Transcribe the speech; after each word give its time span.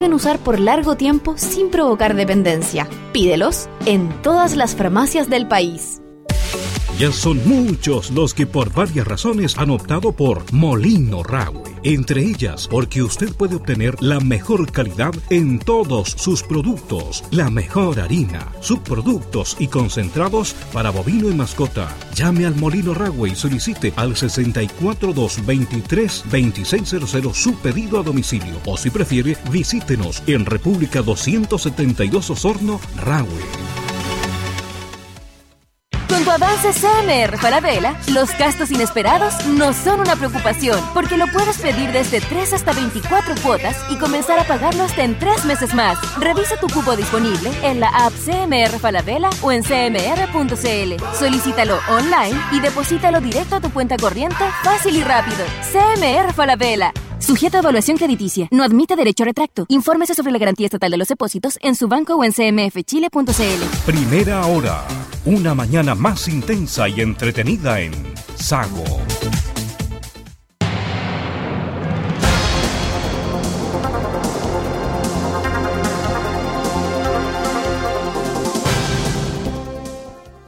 pueden 0.00 0.14
usar 0.14 0.38
por 0.38 0.58
largo 0.58 0.96
tiempo 0.96 1.36
sin 1.36 1.70
provocar 1.70 2.14
dependencia. 2.14 2.88
Pídelos 3.12 3.68
en 3.84 4.08
todas 4.22 4.56
las 4.56 4.74
farmacias 4.74 5.28
del 5.28 5.46
país. 5.46 5.99
Ya 7.00 7.10
son 7.12 7.40
muchos 7.48 8.10
los 8.10 8.34
que 8.34 8.46
por 8.46 8.74
varias 8.74 9.06
razones 9.06 9.56
han 9.56 9.70
optado 9.70 10.12
por 10.12 10.44
Molino 10.52 11.22
Rahue. 11.22 11.62
Entre 11.82 12.22
ellas, 12.22 12.68
porque 12.70 13.02
usted 13.02 13.34
puede 13.34 13.56
obtener 13.56 13.96
la 14.02 14.20
mejor 14.20 14.70
calidad 14.70 15.14
en 15.30 15.60
todos 15.60 16.10
sus 16.10 16.42
productos, 16.42 17.24
la 17.30 17.48
mejor 17.48 18.00
harina, 18.00 18.52
subproductos 18.60 19.56
y 19.58 19.68
concentrados 19.68 20.52
para 20.74 20.90
bovino 20.90 21.30
y 21.30 21.34
mascota. 21.34 21.88
Llame 22.14 22.44
al 22.44 22.56
Molino 22.56 22.92
Rahue 22.92 23.30
y 23.30 23.34
solicite 23.34 23.94
al 23.96 24.14
64223 24.14 26.24
2600 26.30 27.34
su 27.34 27.54
pedido 27.54 27.98
a 27.98 28.02
domicilio. 28.02 28.60
O 28.66 28.76
si 28.76 28.90
prefiere, 28.90 29.38
visítenos 29.50 30.22
en 30.26 30.44
República 30.44 31.00
272 31.00 32.28
Osorno, 32.28 32.78
Rahue. 32.98 33.79
Tu 36.30 36.34
avance 36.34 36.70
CMR 36.72 37.38
Falabella, 37.38 37.98
los 38.06 38.30
gastos 38.38 38.70
inesperados 38.70 39.34
no 39.46 39.72
son 39.72 39.98
una 39.98 40.14
preocupación, 40.14 40.78
porque 40.94 41.16
lo 41.16 41.26
puedes 41.26 41.58
pedir 41.58 41.90
desde 41.90 42.20
3 42.20 42.52
hasta 42.52 42.72
24 42.72 43.34
cuotas 43.42 43.76
y 43.90 43.96
comenzar 43.96 44.38
a 44.38 44.44
pagarlo 44.44 44.84
hasta 44.84 45.02
en 45.02 45.18
3 45.18 45.44
meses 45.46 45.74
más. 45.74 45.98
Revisa 46.18 46.56
tu 46.60 46.68
cupo 46.68 46.94
disponible 46.94 47.50
en 47.64 47.80
la 47.80 47.88
app 47.88 48.12
CMR 48.12 48.78
Falabella 48.78 49.28
o 49.42 49.50
en 49.50 49.64
cmr.cl. 49.64 51.04
Solicítalo 51.18 51.80
online 51.88 52.40
y 52.52 52.60
deposítalo 52.60 53.20
directo 53.20 53.56
a 53.56 53.60
tu 53.60 53.72
cuenta 53.72 53.96
corriente 53.96 54.44
fácil 54.62 54.94
y 54.94 55.02
rápido. 55.02 55.44
CMR 55.72 56.32
Falabella. 56.32 56.92
Sujeto 57.20 57.58
a 57.58 57.60
evaluación 57.60 57.96
crediticia. 57.96 58.48
No 58.50 58.64
admite 58.64 58.96
derecho 58.96 59.22
a 59.22 59.26
retracto. 59.26 59.66
Infórmese 59.68 60.14
sobre 60.14 60.32
la 60.32 60.38
garantía 60.38 60.66
estatal 60.66 60.90
de 60.90 60.96
los 60.96 61.08
depósitos 61.08 61.58
en 61.62 61.74
su 61.76 61.86
banco 61.86 62.16
o 62.16 62.24
en 62.24 62.32
cmfchile.cl. 62.32 63.86
Primera 63.86 64.46
hora. 64.46 64.84
Una 65.26 65.54
mañana 65.54 65.94
más 65.94 66.28
intensa 66.28 66.88
y 66.88 67.02
entretenida 67.02 67.80
en 67.80 67.92
Sago. 68.36 68.84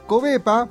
Covepa 0.07 0.69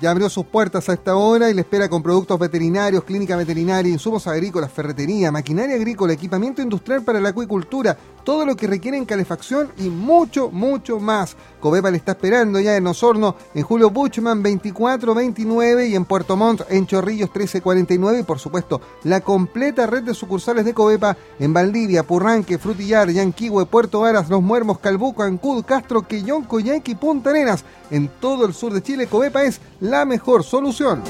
ya 0.00 0.10
abrió 0.10 0.30
sus 0.30 0.46
puertas 0.46 0.88
a 0.88 0.94
esta 0.94 1.14
hora 1.16 1.50
y 1.50 1.54
le 1.54 1.60
espera 1.60 1.88
con 1.88 2.02
productos 2.02 2.38
veterinarios, 2.38 3.04
clínica 3.04 3.36
veterinaria, 3.36 3.92
insumos 3.92 4.26
agrícolas, 4.26 4.72
ferretería, 4.72 5.30
maquinaria 5.30 5.76
agrícola, 5.76 6.12
equipamiento 6.12 6.62
industrial 6.62 7.02
para 7.02 7.20
la 7.20 7.28
acuicultura, 7.28 7.96
todo 8.30 8.46
lo 8.46 8.54
que 8.54 8.68
requiere 8.68 8.96
en 8.96 9.06
calefacción 9.06 9.72
y 9.76 9.88
mucho, 9.88 10.52
mucho 10.52 11.00
más. 11.00 11.36
Covepa 11.58 11.90
le 11.90 11.96
está 11.96 12.12
esperando 12.12 12.60
ya 12.60 12.76
en 12.76 12.86
Osorno, 12.86 13.34
en 13.56 13.64
Julio 13.64 13.90
Buchman 13.90 14.40
2429 14.40 15.88
y 15.88 15.96
en 15.96 16.04
Puerto 16.04 16.36
Montt 16.36 16.62
en 16.68 16.86
Chorrillos 16.86 17.28
1349 17.30 18.20
y 18.20 18.22
por 18.22 18.38
supuesto 18.38 18.80
la 19.02 19.20
completa 19.20 19.88
red 19.88 20.04
de 20.04 20.14
sucursales 20.14 20.64
de 20.64 20.74
Covepa 20.74 21.16
en 21.40 21.52
Valdivia, 21.52 22.04
Purranque, 22.04 22.58
Frutillar, 22.58 23.10
Yanquihue, 23.10 23.66
Puerto 23.66 24.02
Varas, 24.02 24.28
Los 24.28 24.42
Muermos, 24.42 24.78
Calbuco, 24.78 25.24
Ancud, 25.24 25.64
Castro, 25.64 26.06
Quillón, 26.06 26.44
Coyhaique 26.44 26.92
y 26.92 26.94
Punta 26.94 27.30
Arenas. 27.30 27.64
En 27.90 28.06
todo 28.20 28.46
el 28.46 28.54
sur 28.54 28.72
de 28.72 28.80
Chile, 28.80 29.08
Covepa 29.08 29.42
es 29.42 29.60
la 29.80 30.04
mejor 30.04 30.44
solución. 30.44 31.02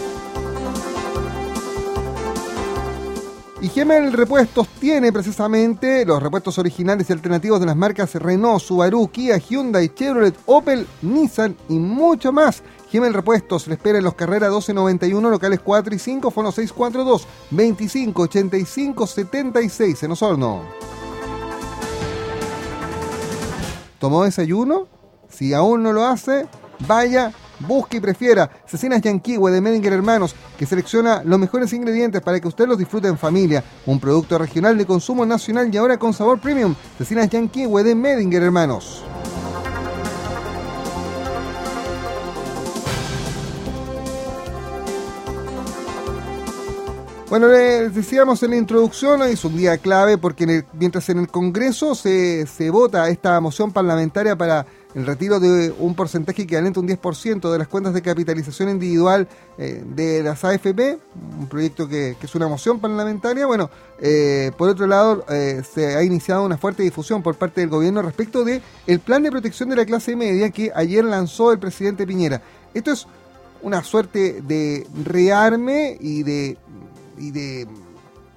Y 3.63 3.69
Gemel 3.69 4.15
Repuestos 4.15 4.67
tiene 4.81 5.13
precisamente 5.13 6.07
los 6.07 6.23
repuestos 6.23 6.59
originales 6.59 7.11
y 7.11 7.13
alternativos 7.13 7.61
de 7.61 7.67
las 7.67 7.77
marcas 7.77 8.15
Renault, 8.15 8.63
Subaru, 8.63 9.09
Kia, 9.09 9.37
Hyundai, 9.37 9.93
Chevrolet, 9.95 10.35
Opel, 10.47 10.87
Nissan 11.03 11.55
y 11.69 11.79
mucho 11.79 12.33
más. 12.33 12.63
Gemel 12.91 13.13
Repuestos 13.13 13.69
le 13.69 13.75
espera 13.75 13.99
en 13.99 14.05
los 14.05 14.15
carreras 14.15 14.49
1291, 14.49 15.29
locales 15.29 15.61
4 15.61 15.95
y 15.95 15.99
5, 15.99 16.31
fono 16.31 16.53
642 16.53 17.27
25 17.51 18.23
85 18.23 19.07
76 19.07 20.03
en 20.05 20.11
Osorno. 20.13 20.63
¿Tomó 23.99 24.25
desayuno? 24.25 24.89
Si 25.29 25.53
aún 25.53 25.83
no 25.83 25.93
lo 25.93 26.07
hace, 26.07 26.47
vaya 26.89 27.31
busque 27.61 27.99
y 27.99 28.01
prefiera 28.01 28.51
Cecinas 28.67 29.01
Yanquihue 29.03 29.51
de 29.51 29.61
Medinger 29.61 29.93
Hermanos, 29.93 30.35
que 30.59 30.67
selecciona 30.67 31.23
los 31.25 31.39
mejores 31.39 31.73
ingredientes 31.73 32.21
para 32.23 32.41
que 32.41 32.49
usted 32.49 32.67
los 32.67 32.79
disfrute 32.79 33.09
en 33.09 33.19
familia. 33.19 33.63
Un 33.87 34.01
producto 34.01 34.39
regional 34.39 34.77
de 34.77 34.87
consumo 34.87 35.25
nacional 35.27 35.73
y 35.73 35.77
ahora 35.77 35.99
con 35.99 36.13
sabor 36.13 36.41
premium. 36.41 36.75
Cecinas 36.99 37.29
Yanquihue 37.29 37.83
de 37.83 37.95
Medinger 37.95 38.43
Hermanos. 38.43 39.03
Bueno, 47.31 47.47
les 47.47 47.95
decíamos 47.95 48.43
en 48.43 48.51
la 48.51 48.57
introducción, 48.57 49.23
hoy 49.23 49.31
es 49.35 49.45
un 49.45 49.57
día 49.57 49.79
clave 49.79 50.19
porque 50.19 50.65
mientras 50.73 51.09
en 51.11 51.21
el 51.21 51.29
Congreso 51.29 51.95
se, 51.95 52.45
se 52.49 52.71
vota 52.71 53.09
esta 53.09 53.39
moción 53.39 53.71
parlamentaria 53.71 54.35
para 54.35 54.67
el 54.97 55.07
retiro 55.07 55.39
de 55.39 55.73
un 55.79 55.95
porcentaje 55.95 56.43
equivalente 56.43 56.81
a 56.81 56.83
un 56.83 56.89
10% 56.89 57.53
de 57.53 57.57
las 57.57 57.69
cuentas 57.69 57.95
de 57.95 58.03
capitalización 58.03 58.71
individual 58.71 59.29
eh, 59.59 59.81
de 59.95 60.25
las 60.25 60.43
AFP, 60.45 60.99
un 61.39 61.47
proyecto 61.49 61.87
que, 61.89 62.17
es 62.21 62.35
una 62.35 62.49
moción 62.49 62.81
parlamentaria. 62.81 63.47
Bueno, 63.47 63.71
eh, 64.01 64.51
por 64.59 64.69
otro 64.69 64.89
lado, 64.89 65.25
eh, 65.31 65.63
se 65.73 65.95
ha 65.95 66.03
iniciado 66.03 66.45
una 66.45 66.59
fuerte 66.59 66.83
difusión 66.83 67.23
por 67.23 67.37
parte 67.37 67.61
del 67.61 67.71
gobierno 67.71 68.03
respecto 68.03 68.45
de 68.45 68.61
el 68.89 68.99
plan 68.99 69.23
de 69.23 69.31
protección 69.31 69.69
de 69.69 69.77
la 69.77 69.87
clase 69.87 70.17
media 70.17 70.51
que 70.51 70.73
ayer 70.75 71.05
lanzó 71.05 71.53
el 71.53 71.61
presidente 71.61 72.09
Piñera. 72.09 72.43
Esto 72.75 72.91
es 72.91 73.07
una 73.63 73.85
suerte 73.85 74.43
de 74.43 74.85
rearme 75.05 75.97
y 76.01 76.25
de, 76.25 76.57
y 77.21 77.31
de 77.31 77.69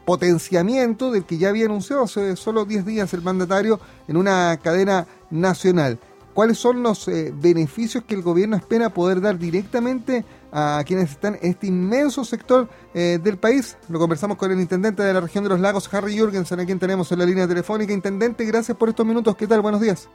potenciamiento 0.06 1.12
del 1.12 1.24
que 1.24 1.38
ya 1.38 1.50
había 1.50 1.66
anunciado 1.66 2.04
hace 2.04 2.36
solo 2.36 2.66
10 2.66 2.86
días 2.86 3.14
el 3.14 3.22
mandatario 3.22 3.80
en 4.08 4.18
una 4.18 4.60
cadena 4.62 5.08
nacional 5.32 5.98
cuáles 6.34 6.58
son 6.58 6.84
los 6.84 7.08
eh, 7.08 7.32
beneficios 7.34 8.04
que 8.04 8.16
el 8.16 8.22
gobierno 8.22 8.56
espera 8.56 8.90
poder 8.90 9.22
dar 9.22 9.38
directamente 9.38 10.26
a 10.52 10.84
quienes 10.86 11.12
están 11.12 11.36
en 11.36 11.52
este 11.52 11.68
inmenso 11.68 12.24
sector 12.24 12.68
eh, 12.94 13.20
del 13.22 13.38
país. 13.38 13.78
Lo 13.90 14.00
conversamos 14.00 14.38
con 14.38 14.52
el 14.52 14.60
intendente 14.60 15.02
de 15.02 15.14
la 15.14 15.22
región 15.22 15.44
de 15.44 15.50
los 15.50 15.60
lagos, 15.60 15.92
Harry 15.94 16.16
Jürgensen, 16.18 16.60
a 16.60 16.66
quien 16.66 16.80
tenemos 16.80 17.12
en 17.12 17.20
la 17.20 17.26
línea 17.26 17.48
telefónica. 17.48 17.94
Intendente, 17.94 18.46
gracias 18.46 18.78
por 18.78 18.90
estos 18.90 19.06
minutos. 19.06 19.36
¿Qué 19.36 19.48
tal? 19.48 19.62
Buenos 19.62 19.82
días. 19.82 20.10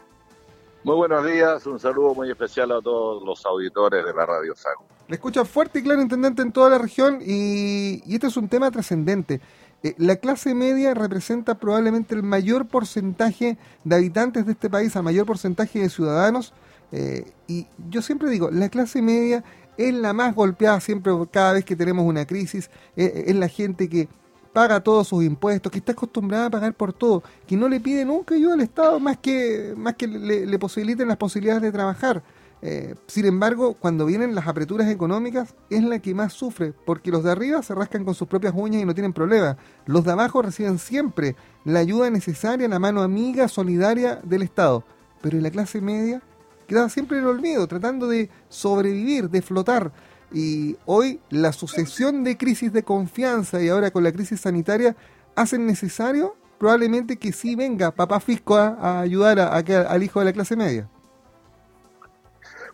Muy 0.85 0.95
buenos 0.95 1.27
días, 1.27 1.67
un 1.67 1.79
saludo 1.81 2.15
muy 2.15 2.31
especial 2.31 2.71
a 2.71 2.81
todos 2.81 3.23
los 3.25 3.45
auditores 3.45 4.05
de 4.05 4.15
la 4.15 4.25
Radio 4.25 4.55
Sago. 4.55 4.98
Le 5.09 5.15
escucha 5.15 5.45
fuerte 5.47 5.79
y 5.79 5.83
claro, 5.83 6.03
intendente, 6.03 6.43
en 6.43 6.53
toda 6.53 6.69
la 6.69 6.79
región 6.79 7.21
y, 7.25 8.03
y 8.07 8.15
este 8.15 8.27
es 8.27 8.37
un 8.37 8.49
tema 8.49 8.71
trascendente. 8.71 9.41
Eh, 9.83 9.95
la 9.97 10.17
clase 10.17 10.55
media 10.55 10.93
representa 10.93 11.55
probablemente 11.59 12.15
el 12.15 12.23
mayor 12.23 12.67
porcentaje 12.67 13.57
de 13.85 13.97
habitantes 13.97 14.45
de 14.45 14.53
este 14.53 14.69
país, 14.69 14.95
el 14.97 15.03
mayor 15.03 15.25
porcentaje 15.25 15.79
de 15.79 15.89
ciudadanos. 15.89 16.53
Eh, 16.93 17.25
y 17.47 17.67
yo 17.89 18.03
siempre 18.03 18.29
digo, 18.29 18.51
la 18.51 18.69
clase 18.69 19.01
media 19.01 19.45
es 19.79 19.95
la 19.95 20.13
más 20.13 20.35
golpeada 20.35 20.81
siempre 20.81 21.13
cada 21.31 21.55
vez 21.55 21.65
que 21.65 21.77
tenemos 21.77 22.05
una 22.05 22.27
crisis, 22.27 22.69
eh, 22.97 23.25
es 23.29 23.37
la 23.37 23.49
gente 23.49 23.89
que 23.89 24.09
paga 24.53 24.81
todos 24.81 25.09
sus 25.09 25.25
impuestos, 25.25 25.71
que 25.71 25.79
está 25.79 25.93
acostumbrada 25.93 26.47
a 26.47 26.51
pagar 26.51 26.75
por 26.75 26.93
todo, 26.93 27.23
que 27.47 27.57
no 27.57 27.69
le 27.69 27.79
pide 27.81 28.05
nunca 28.05 28.35
ayuda 28.35 28.55
al 28.55 28.61
Estado 28.61 28.99
más 28.99 29.19
que, 29.19 29.75
más 29.77 29.95
que 29.95 30.09
le, 30.09 30.47
le 30.47 30.59
posibiliten 30.59 31.09
las 31.09 31.17
posibilidades 31.17 31.63
de 31.63 31.71
trabajar. 31.71 32.23
Eh, 32.61 32.95
sin 33.07 33.27
embargo, 33.27 33.75
cuando 33.75 34.07
vienen 34.07 34.35
las 34.35 34.47
apreturas 34.49 34.89
económicas, 34.89 35.55
es 35.71 35.83
la 35.83 36.01
que 36.01 36.15
más 36.15 36.33
sufre, 36.33 36.73
porque 36.85 37.11
los 37.11 37.23
de 37.23 37.31
arriba 37.31 37.63
se 37.63 37.75
rascan 37.75 38.05
con 38.05 38.15
sus 38.15 38.29
propias 38.29 38.55
uñas 38.57 38.83
y 38.83 38.85
no 38.85 38.95
tienen 38.95 39.13
problema. 39.13 39.57
Los 39.87 40.05
de 40.05 40.13
abajo 40.13 40.43
reciben 40.43 40.79
siempre 40.79 41.37
la 41.65 41.81
ayuda 41.81 42.11
necesaria, 42.11 42.69
la 42.69 42.79
mano 42.79 43.03
amiga, 43.03 43.49
solidaria 43.49 44.17
del 44.25 44.43
Estado. 44.43 44.85
Pero 45.21 45.37
en 45.37 45.45
la 45.45 45.51
clase 45.51 45.81
media 45.81 46.23
queda 46.67 46.89
siempre 46.89 47.19
en 47.19 47.25
el 47.25 47.31
olvido, 47.31 47.67
tratando 47.67 48.09
de 48.09 48.29
sobrevivir, 48.49 49.31
de 49.31 49.43
flotar. 49.43 49.93
Y 50.33 50.77
hoy 50.85 51.21
la 51.31 51.53
sucesión 51.53 52.23
de 52.25 52.37
crisis 52.37 52.73
de 52.73 52.83
confianza 52.83 53.63
y 53.63 53.69
ahora 53.69 53.91
con 53.91 54.05
la 54.05 54.13
crisis 54.13 54.41
sanitaria 54.41 54.95
hacen 55.35 55.67
necesario 55.67 56.37
probablemente 56.59 57.17
que 57.17 57.33
sí 57.33 57.55
venga 57.55 57.93
papá 57.93 58.21
Fisco 58.21 58.57
a, 58.57 59.01
ayudar 59.01 59.39
al 59.39 60.03
hijo 60.03 60.19
de 60.19 60.27
la 60.27 60.33
clase 60.33 60.57
media. 60.57 60.89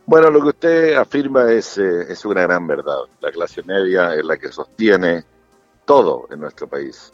Bueno, 0.06 0.28
lo 0.28 0.42
que 0.42 0.48
usted 0.48 0.94
afirma 0.94 1.50
es, 1.50 1.78
eh, 1.78 2.12
es 2.12 2.24
una 2.26 2.42
gran 2.42 2.66
verdad. 2.66 3.00
La 3.20 3.32
clase 3.32 3.62
media 3.62 4.14
es 4.14 4.24
la 4.24 4.36
que 4.36 4.52
sostiene 4.52 5.24
todo 5.86 6.26
en 6.30 6.40
nuestro 6.40 6.68
país. 6.68 7.12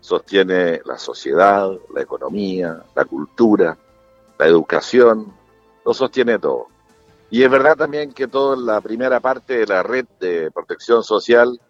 Sostiene 0.00 0.80
la 0.84 0.98
sociedad, 0.98 1.70
la 1.92 2.02
economía, 2.02 2.84
la 2.94 3.04
cultura, 3.04 3.76
la 4.38 4.46
educación, 4.46 5.32
lo 5.84 5.92
sostiene 5.92 6.38
todo. 6.38 6.68
Y 7.28 7.42
es 7.42 7.50
verdad 7.50 7.76
también 7.76 8.12
que 8.12 8.28
toda 8.28 8.56
la 8.56 8.80
primera 8.80 9.18
parte 9.18 9.58
de 9.58 9.66
la 9.66 9.82
red 9.82 10.06
de 10.20 10.50
protección 10.52 11.02
social 11.02 11.60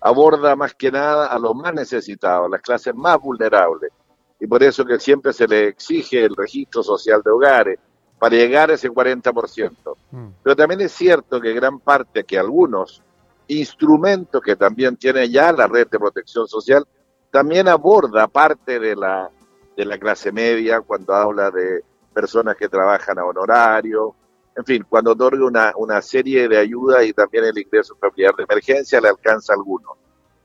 aborda 0.00 0.56
más 0.56 0.74
que 0.74 0.90
nada 0.90 1.28
a 1.28 1.38
los 1.38 1.54
más 1.54 1.72
necesitados, 1.72 2.50
las 2.50 2.62
clases 2.62 2.94
más 2.94 3.18
vulnerables, 3.20 3.92
y 4.38 4.46
por 4.46 4.62
eso 4.62 4.84
que 4.84 5.00
siempre 5.00 5.32
se 5.32 5.48
le 5.48 5.68
exige 5.68 6.24
el 6.24 6.36
registro 6.36 6.82
social 6.82 7.22
de 7.24 7.30
hogares 7.30 7.78
para 8.18 8.36
llegar 8.36 8.70
a 8.70 8.74
ese 8.74 8.90
40%. 8.90 9.96
Mm. 10.10 10.28
Pero 10.42 10.56
también 10.56 10.80
es 10.80 10.92
cierto 10.92 11.40
que 11.40 11.52
gran 11.52 11.78
parte, 11.78 12.24
que 12.24 12.38
algunos 12.38 13.02
instrumentos 13.48 14.42
que 14.42 14.56
también 14.56 14.96
tiene 14.96 15.28
ya 15.28 15.52
la 15.52 15.66
red 15.66 15.86
de 15.88 15.98
protección 15.98 16.48
social, 16.48 16.86
también 17.30 17.68
aborda 17.68 18.26
parte 18.26 18.78
de 18.78 18.96
la, 18.96 19.30
de 19.76 19.84
la 19.84 19.98
clase 19.98 20.32
media 20.32 20.80
cuando 20.80 21.14
habla 21.14 21.50
de 21.50 21.82
personas 22.12 22.56
que 22.56 22.68
trabajan 22.68 23.18
a 23.18 23.24
honorario, 23.24 24.14
en 24.56 24.64
fin, 24.64 24.86
cuando 24.88 25.12
otorga 25.12 25.44
una, 25.44 25.72
una 25.76 26.00
serie 26.00 26.48
de 26.48 26.56
ayudas 26.56 27.04
y 27.04 27.12
también 27.12 27.44
el 27.44 27.58
ingreso 27.58 27.94
familiar 27.96 28.34
de 28.34 28.44
emergencia 28.44 29.00
le 29.02 29.10
alcanza 29.10 29.52
a 29.52 29.56
algunos. 29.56 29.92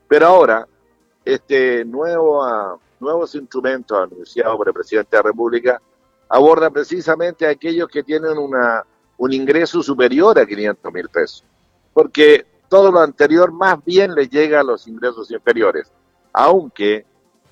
Pero 0.06 0.26
ahora, 0.26 0.68
este 1.24 1.82
nuevo, 1.86 2.44
uh, 2.44 2.78
nuevos 3.00 3.34
instrumentos 3.34 3.98
anunciados 3.98 4.54
por 4.56 4.68
el 4.68 4.74
presidente 4.74 5.16
de 5.16 5.22
la 5.22 5.28
República 5.30 5.80
aborda 6.32 6.70
precisamente 6.70 7.46
a 7.46 7.50
aquellos 7.50 7.88
que 7.88 8.02
tienen 8.02 8.38
una, 8.38 8.82
un 9.18 9.32
ingreso 9.34 9.82
superior 9.82 10.38
a 10.38 10.46
500 10.46 10.90
mil 10.90 11.08
pesos. 11.10 11.44
Porque 11.92 12.46
todo 12.70 12.90
lo 12.90 13.00
anterior 13.00 13.52
más 13.52 13.84
bien 13.84 14.14
le 14.14 14.28
llega 14.28 14.60
a 14.60 14.62
los 14.62 14.88
ingresos 14.88 15.30
inferiores, 15.30 15.92
aunque 16.32 17.04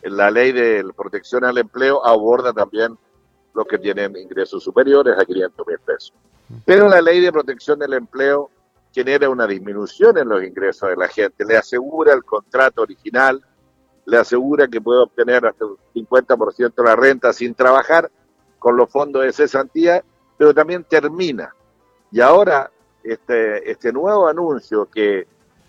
la 0.02 0.30
ley 0.30 0.52
de 0.52 0.82
protección 0.96 1.44
al 1.44 1.58
empleo 1.58 2.02
aborda 2.06 2.54
también 2.54 2.96
los 3.52 3.66
que 3.66 3.76
tienen 3.76 4.16
ingresos 4.16 4.64
superiores 4.64 5.14
a 5.18 5.26
500 5.26 5.66
mil 5.66 5.78
pesos. 5.80 6.14
Pero 6.64 6.88
la 6.88 7.02
ley 7.02 7.20
de 7.20 7.32
protección 7.32 7.78
del 7.78 7.92
empleo 7.92 8.50
genera 8.94 9.28
una 9.28 9.46
disminución 9.46 10.16
en 10.16 10.26
los 10.26 10.42
ingresos 10.42 10.88
de 10.88 10.96
la 10.96 11.08
gente, 11.08 11.44
le 11.44 11.58
asegura 11.58 12.14
el 12.14 12.24
contrato 12.24 12.80
original, 12.80 13.44
le 14.06 14.16
asegura 14.16 14.68
que 14.68 14.80
puede 14.80 15.02
obtener 15.02 15.44
hasta 15.44 15.66
un 15.66 15.76
50% 15.94 16.74
de 16.74 16.82
la 16.82 16.96
renta 16.96 17.34
sin 17.34 17.54
trabajar 17.54 18.10
con 18.60 18.76
los 18.76 18.88
fondos 18.88 19.24
de 19.24 19.32
cesantía, 19.32 20.04
pero 20.36 20.54
también 20.54 20.84
termina. 20.84 21.52
Y 22.12 22.20
ahora 22.20 22.70
este, 23.02 23.68
este 23.68 23.92
nuevo 23.92 24.28
anuncio 24.28 24.86
que 24.86 25.26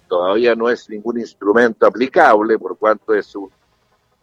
todavía 0.08 0.54
no 0.56 0.70
es 0.70 0.90
ningún 0.90 1.20
instrumento 1.20 1.88
aplicable, 1.88 2.60
por 2.60 2.78
cuanto 2.78 3.16
es 3.16 3.34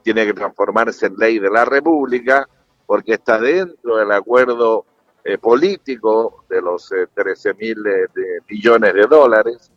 tiene 0.03 0.27
que 0.27 0.35
transformarse 0.35 1.07
en 1.07 1.17
ley 1.17 1.39
de 1.39 1.51
la 1.51 1.65
República, 1.65 2.47
porque 2.87 3.15
está 3.15 3.39
dentro 3.39 3.97
del 3.97 4.13
acuerdo 4.13 4.85
eh, 5.25 5.39
político 5.39 6.45
de 6.49 6.63
los 6.63 6.93
13 7.15 7.51
eh, 7.51 7.55
mil 7.59 7.87
eh, 7.87 8.07
millones 8.49 8.95
de 8.95 9.07
dólares, 9.07 9.71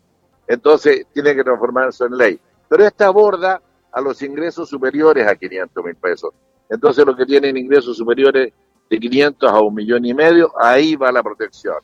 entonces 0.48 1.08
tiene 1.14 1.34
que 1.36 1.44
transformarse 1.44 2.04
en 2.06 2.18
ley. 2.18 2.40
Pero 2.68 2.86
esta 2.86 3.08
aborda 3.08 3.62
a 3.92 4.02
los 4.02 4.22
ingresos 4.22 4.70
superiores 4.70 5.28
a 5.28 5.36
500 5.36 5.84
mil 5.84 5.96
pesos. 5.96 6.32
Entonces 6.70 7.06
los 7.06 7.16
que 7.16 7.26
tienen 7.26 7.58
ingresos 7.58 7.98
superiores 7.98 8.54
de 8.92 9.00
500 9.00 9.50
a 9.50 9.62
un 9.62 9.74
millón 9.74 10.04
y 10.04 10.14
medio, 10.14 10.52
ahí 10.62 10.98
va 10.98 11.14
la 11.14 11.24
protección, 11.24 11.78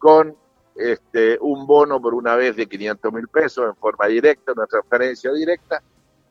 con 0.00 0.34
este, 0.74 1.38
un 1.40 1.64
bono 1.64 2.02
por 2.02 2.12
una 2.12 2.34
vez 2.34 2.56
de 2.56 2.66
500 2.66 3.12
mil 3.12 3.28
pesos 3.28 3.66
en 3.66 3.76
forma 3.76 4.08
directa, 4.08 4.50
una 4.50 4.66
transferencia 4.66 5.32
directa, 5.32 5.80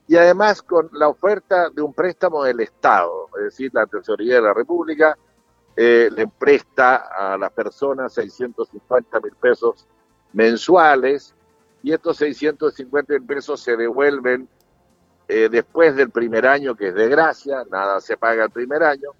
y 0.09 0.17
además 0.17 0.61
con 0.61 0.89
la 0.91 1.07
oferta 1.07 1.69
de 1.69 1.81
un 1.81 1.93
préstamo 1.93 2.43
del 2.43 2.59
Estado, 2.59 3.29
es 3.37 3.43
decir, 3.45 3.71
la 3.73 3.85
Tesorería 3.85 4.35
de 4.35 4.41
la 4.41 4.53
República 4.53 5.17
eh, 5.77 6.09
le 6.13 6.27
presta 6.27 6.97
a 6.97 7.37
las 7.37 7.51
personas 7.53 8.11
650 8.13 9.21
mil 9.21 9.35
pesos 9.39 9.87
mensuales 10.33 11.33
y 11.81 11.93
estos 11.93 12.17
650 12.17 13.13
mil 13.13 13.25
pesos 13.25 13.61
se 13.61 13.77
devuelven 13.77 14.49
eh, 15.29 15.47
después 15.49 15.95
del 15.95 16.09
primer 16.09 16.45
año, 16.45 16.75
que 16.75 16.89
es 16.89 16.93
de 16.93 17.07
gracia, 17.07 17.63
nada 17.71 18.01
se 18.01 18.17
paga 18.17 18.43
el 18.43 18.51
primer 18.51 18.83
año. 18.83 19.11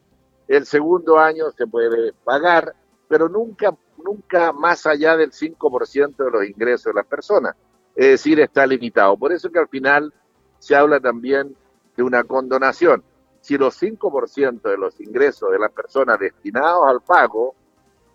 El 0.50 0.66
segundo 0.66 1.20
año 1.20 1.52
se 1.52 1.68
puede 1.68 2.12
pagar, 2.24 2.74
pero 3.08 3.30
nunca, 3.30 3.78
nunca 4.04 4.52
más 4.52 4.88
allá 4.88 5.16
del 5.16 5.32
5% 5.32 6.16
de 6.18 6.32
los 6.32 6.44
ingresos 6.44 6.86
de 6.86 6.94
las 6.96 7.06
personas. 7.06 7.56
Es 7.96 8.08
decir, 8.08 8.40
está 8.40 8.66
limitado. 8.66 9.16
Por 9.16 9.32
eso 9.32 9.52
que 9.52 9.60
al 9.60 9.68
final 9.68 10.12
se 10.58 10.76
habla 10.76 11.00
también 11.00 11.56
de 11.96 12.02
una 12.02 12.24
condonación. 12.24 13.04
Si 13.42 13.60
los 13.60 13.80
5% 13.80 14.62
de 14.64 14.78
los 14.78 15.00
ingresos 15.00 15.52
de 15.52 15.60
las 15.60 15.72
personas 15.72 16.18
destinados 16.18 16.84
al 16.88 17.02
pago 17.02 17.54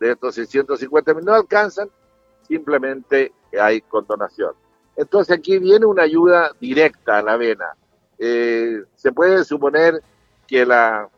de 0.01 0.11
estos 0.11 0.35
650 0.35 1.15
mil 1.15 1.25
no 1.25 1.35
alcanzan, 1.35 1.89
simplemente 2.49 3.33
hay 3.59 3.81
condonación. 3.83 4.55
Entonces 4.97 5.39
aquí 5.39 5.59
viene 5.59 5.87
una 5.87 6.03
ayuda 6.03 6.51
directa 6.61 7.19
a 7.19 7.23
la 7.23 7.37
vena. 7.37 7.67
Eh, 8.19 8.83
se 8.97 9.13
puede 9.13 9.45
suponer 9.45 10.03
que 10.49 10.67
las 10.67 11.09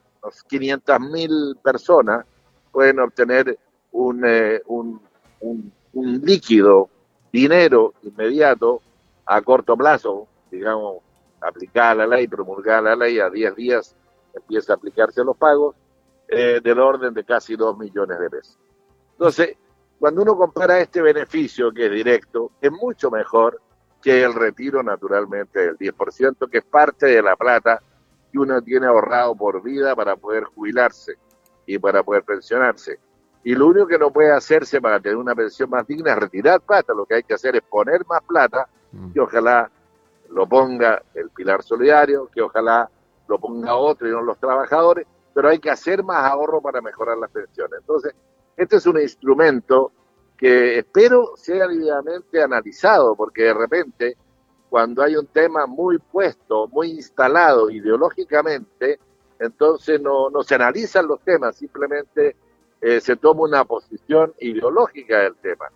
500 0.49 1.01
mil 1.01 1.57
personas 1.63 2.25
pueden 2.73 3.01
obtener 3.01 3.59
un, 3.93 4.23
eh, 4.27 4.63
un, 4.67 5.01
un, 5.41 5.73
líquido, 6.23 6.91
dinero 7.33 7.95
inmediato 8.03 8.83
a 9.25 9.41
corto 9.43 9.77
plazo, 9.77 10.29
digamos, 10.51 10.99
aplicada 11.41 12.07
la 12.07 12.17
ley, 12.17 12.29
promulgada 12.29 12.95
la 12.95 12.97
ley, 12.97 13.19
a 13.19 13.31
10 13.31 13.55
días 13.57 13.97
empieza 14.35 14.75
a 14.75 14.77
aplicarse 14.77 15.25
los 15.25 15.37
pagos, 15.37 15.75
eh, 16.29 16.61
del 16.63 16.79
orden 16.81 17.15
de 17.15 17.25
casi 17.25 17.57
2 17.57 17.79
millones 17.79 18.19
de 18.19 18.31
pesos. 18.31 18.59
Entonces, 19.13 19.57
cuando 19.99 20.23
uno 20.23 20.37
compara 20.37 20.81
este 20.81 21.01
beneficio 21.01 21.73
que 21.73 21.87
es 21.87 21.93
directo, 21.93 22.53
es 22.61 22.71
mucho 22.71 23.11
mejor 23.11 23.61
que 24.03 24.23
el 24.23 24.35
retiro 24.35 24.83
naturalmente 24.83 25.61
del 25.61 25.79
10%, 25.79 26.51
que 26.51 26.59
es 26.59 26.65
parte 26.65 27.07
de 27.07 27.23
la 27.23 27.37
plata 27.37 27.81
que 28.37 28.43
uno 28.43 28.61
tiene 28.61 28.87
ahorrado 28.87 29.35
por 29.35 29.63
vida 29.63 29.97
para 29.97 30.17
poder 30.17 30.45
jubilarse 30.45 31.15
y 31.65 31.79
para 31.79 32.03
poder 32.03 32.23
pensionarse. 32.23 32.99
Y 33.43 33.55
lo 33.55 33.69
único 33.69 33.87
que 33.87 33.99
no 33.99 34.11
puede 34.11 34.33
hacerse 34.33 34.81
para 34.81 35.01
tener 35.01 35.17
una 35.17 35.35
pensión 35.35 35.71
más 35.71 35.87
digna 35.87 36.13
es 36.13 36.19
retirar 36.19 36.61
plata. 36.61 36.93
Lo 36.93 37.07
que 37.07 37.15
hay 37.15 37.23
que 37.23 37.35
hacer 37.35 37.57
es 37.57 37.63
poner 37.63 38.05
más 38.07 38.23
plata 38.23 38.69
mm. 38.93 39.13
y 39.15 39.19
ojalá 39.19 39.71
lo 40.31 40.47
ponga 40.47 41.03
el 41.15 41.31
pilar 41.31 41.63
solidario, 41.63 42.29
que 42.33 42.43
ojalá 42.43 42.91
lo 43.27 43.39
ponga 43.39 43.75
otro 43.75 44.09
y 44.09 44.11
no 44.11 44.21
los 44.21 44.39
trabajadores, 44.39 45.07
pero 45.33 45.49
hay 45.49 45.59
que 45.59 45.71
hacer 45.71 46.05
más 46.05 46.31
ahorro 46.31 46.61
para 46.61 46.81
mejorar 46.81 47.17
las 47.17 47.31
pensiones. 47.31 47.81
Entonces, 47.81 48.15
este 48.57 48.77
es 48.77 48.87
un 48.87 49.01
instrumento 49.01 49.93
que 50.37 50.79
espero 50.79 51.33
sea 51.37 51.67
debidamente 51.67 52.43
analizado, 52.43 53.17
porque 53.17 53.45
de 53.45 53.55
repente, 53.55 54.17
cuando 54.77 55.03
hay 55.03 55.17
un 55.17 55.27
tema 55.29 55.65
muy 55.65 55.97
puesto, 55.97 56.69
muy 56.69 56.91
instalado 56.91 57.71
ideológicamente, 57.71 59.01
entonces 59.39 59.99
no, 59.99 60.29
se 60.43 60.55
analizan 60.55 61.09
los 61.09 61.19
temas, 61.23 61.57
simplemente 61.57 62.37
eh, 62.83 63.01
se 63.01 63.17
toma 63.17 63.45
una 63.45 63.65
posición 63.65 64.35
ideológica 64.39 65.21
del 65.21 65.35
tema. 65.37 65.71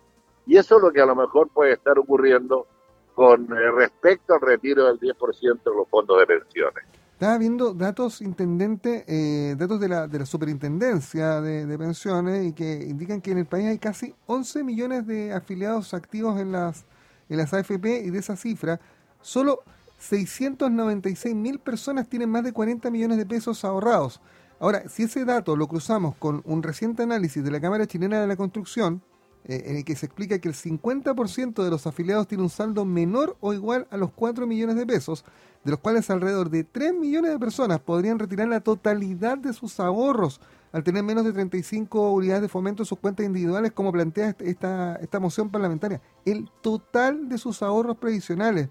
Y 0.45 0.55
eso 0.55 0.77
es 0.77 0.83
lo 0.83 0.91
que 0.91 1.01
a 1.01 1.07
lo 1.07 1.15
mejor 1.15 1.49
puede 1.49 1.73
estar 1.73 1.97
ocurriendo 1.97 2.67
con 3.15 3.51
eh, 3.51 3.71
respecto 3.71 4.35
al 4.35 4.41
retiro 4.41 4.85
del 4.85 4.99
10% 4.99 5.41
de 5.41 5.75
los 5.75 5.89
fondos 5.89 6.19
de 6.19 6.27
pensiones. 6.27 6.83
Estaba 7.13 7.39
viendo 7.39 7.73
datos, 7.73 8.21
intendente, 8.21 9.03
eh, 9.07 9.55
datos 9.55 9.79
de 9.79 9.89
la, 9.89 10.07
de 10.07 10.19
la 10.19 10.25
superintendencia 10.27 11.41
de, 11.41 11.75
pensiones 11.75 12.45
y 12.45 12.53
que 12.53 12.85
indican 12.87 13.19
que 13.19 13.31
en 13.31 13.39
el 13.39 13.47
país 13.47 13.65
hay 13.65 13.79
casi 13.79 14.13
11 14.27 14.63
millones 14.63 15.07
de 15.07 15.33
afiliados 15.33 15.95
activos 15.95 16.39
en 16.39 16.51
las, 16.51 16.85
en 17.31 17.37
las 17.37 17.53
AFP 17.53 18.03
y 18.03 18.09
de 18.09 18.19
esa 18.19 18.35
cifra, 18.35 18.79
solo 19.21 19.63
696 19.99 21.33
mil 21.33 21.59
personas 21.59 22.09
tienen 22.09 22.29
más 22.29 22.43
de 22.43 22.51
40 22.51 22.91
millones 22.91 23.17
de 23.17 23.25
pesos 23.25 23.63
ahorrados. 23.63 24.19
Ahora, 24.59 24.87
si 24.89 25.03
ese 25.03 25.23
dato 25.23 25.55
lo 25.55 25.67
cruzamos 25.67 26.15
con 26.17 26.41
un 26.45 26.61
reciente 26.61 27.03
análisis 27.03 27.43
de 27.43 27.49
la 27.49 27.61
Cámara 27.61 27.87
Chilena 27.87 28.19
de 28.19 28.27
la 28.27 28.35
Construcción, 28.35 29.01
eh, 29.45 29.63
en 29.67 29.77
el 29.77 29.85
que 29.85 29.95
se 29.95 30.07
explica 30.07 30.39
que 30.39 30.49
el 30.49 30.55
50% 30.55 31.63
de 31.63 31.69
los 31.69 31.87
afiliados 31.87 32.27
tiene 32.27 32.43
un 32.43 32.49
saldo 32.49 32.83
menor 32.83 33.37
o 33.39 33.53
igual 33.53 33.87
a 33.89 33.97
los 33.97 34.11
4 34.11 34.45
millones 34.45 34.75
de 34.75 34.85
pesos, 34.85 35.23
de 35.63 35.71
los 35.71 35.79
cuales 35.79 36.09
alrededor 36.09 36.49
de 36.49 36.65
3 36.65 36.93
millones 36.93 37.31
de 37.31 37.39
personas 37.39 37.79
podrían 37.79 38.19
retirar 38.19 38.49
la 38.49 38.59
totalidad 38.59 39.37
de 39.37 39.53
sus 39.53 39.79
ahorros 39.79 40.41
al 40.71 40.83
tener 40.83 41.03
menos 41.03 41.25
de 41.25 41.33
35 41.33 42.11
unidades 42.11 42.41
de 42.41 42.47
fomento 42.47 42.83
en 42.83 42.87
sus 42.87 42.99
cuentas 42.99 43.25
individuales, 43.25 43.71
como 43.71 43.91
plantea 43.91 44.29
este, 44.29 44.49
esta, 44.49 44.95
esta 44.95 45.19
moción 45.19 45.49
parlamentaria. 45.49 46.01
El 46.25 46.49
total 46.61 47.29
de 47.29 47.37
sus 47.37 47.61
ahorros 47.61 47.97
previsionales. 47.97 48.69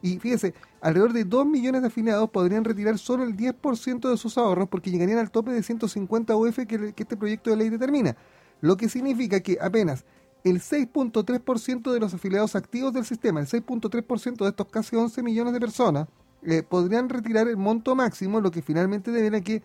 Y 0.00 0.18
fíjese, 0.18 0.54
alrededor 0.80 1.12
de 1.12 1.24
2 1.24 1.46
millones 1.46 1.82
de 1.82 1.88
afiliados 1.88 2.30
podrían 2.30 2.64
retirar 2.64 2.98
solo 2.98 3.24
el 3.24 3.36
10% 3.36 4.08
de 4.10 4.16
sus 4.16 4.38
ahorros 4.38 4.68
porque 4.68 4.90
llegarían 4.90 5.18
al 5.18 5.30
tope 5.30 5.50
de 5.50 5.62
150 5.62 6.36
UF 6.36 6.58
que 6.66 6.94
este 6.96 7.16
proyecto 7.16 7.50
de 7.50 7.56
ley 7.56 7.68
determina 7.68 8.16
lo 8.60 8.76
que 8.76 8.88
significa 8.88 9.40
que 9.40 9.58
apenas 9.60 10.04
el 10.44 10.60
6.3% 10.60 11.92
de 11.92 12.00
los 12.00 12.14
afiliados 12.14 12.56
activos 12.56 12.92
del 12.92 13.04
sistema, 13.04 13.40
el 13.40 13.46
6.3% 13.46 14.36
de 14.36 14.48
estos 14.48 14.66
casi 14.68 14.96
11 14.96 15.22
millones 15.22 15.52
de 15.52 15.60
personas, 15.60 16.08
eh, 16.42 16.62
podrían 16.62 17.08
retirar 17.08 17.48
el 17.48 17.56
monto 17.56 17.96
máximo, 17.96 18.40
lo 18.40 18.50
que 18.50 18.62
finalmente 18.62 19.10
deberá 19.10 19.40
que, 19.40 19.62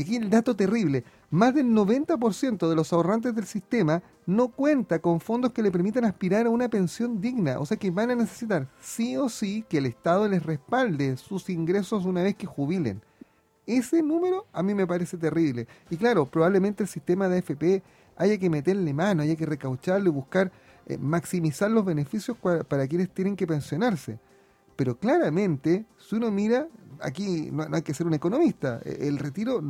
y 0.00 0.02
aquí 0.02 0.16
el 0.16 0.30
dato 0.30 0.56
terrible, 0.56 1.04
más 1.28 1.54
del 1.54 1.66
90% 1.66 2.70
de 2.70 2.74
los 2.74 2.90
ahorrantes 2.90 3.34
del 3.34 3.44
sistema 3.44 4.02
no 4.24 4.48
cuenta 4.48 4.98
con 4.98 5.20
fondos 5.20 5.52
que 5.52 5.62
le 5.62 5.70
permitan 5.70 6.06
aspirar 6.06 6.46
a 6.46 6.48
una 6.48 6.70
pensión 6.70 7.20
digna, 7.20 7.58
o 7.58 7.66
sea 7.66 7.76
que 7.76 7.90
van 7.90 8.10
a 8.10 8.14
necesitar 8.14 8.66
sí 8.80 9.18
o 9.18 9.28
sí 9.28 9.62
que 9.68 9.76
el 9.76 9.84
Estado 9.84 10.26
les 10.26 10.42
respalde 10.42 11.18
sus 11.18 11.50
ingresos 11.50 12.06
una 12.06 12.22
vez 12.22 12.34
que 12.34 12.46
jubilen. 12.46 13.02
Ese 13.66 14.02
número 14.02 14.46
a 14.54 14.62
mí 14.62 14.72
me 14.72 14.86
parece 14.86 15.18
terrible. 15.18 15.68
Y 15.90 15.98
claro, 15.98 16.24
probablemente 16.24 16.82
el 16.82 16.88
sistema 16.88 17.28
de 17.28 17.40
AFP 17.40 17.82
haya 18.16 18.38
que 18.38 18.48
meterle 18.48 18.94
mano, 18.94 19.22
haya 19.22 19.36
que 19.36 19.44
recaucharlo 19.44 20.08
y 20.08 20.12
buscar 20.12 20.50
eh, 20.86 20.96
maximizar 20.96 21.70
los 21.70 21.84
beneficios 21.84 22.38
para, 22.38 22.88
quienes 22.88 23.10
tienen 23.10 23.36
que 23.36 23.46
pensionarse. 23.46 24.18
Pero 24.76 24.98
claramente, 24.98 25.84
si 25.98 26.16
uno 26.16 26.30
mira, 26.30 26.68
aquí 27.02 27.50
no, 27.50 27.66
hay 27.72 27.82
que 27.82 27.94
ser 27.94 28.06
un 28.06 28.14
economista, 28.14 28.80
e, 28.84 29.08
el 29.08 29.18
retiro 29.18 29.60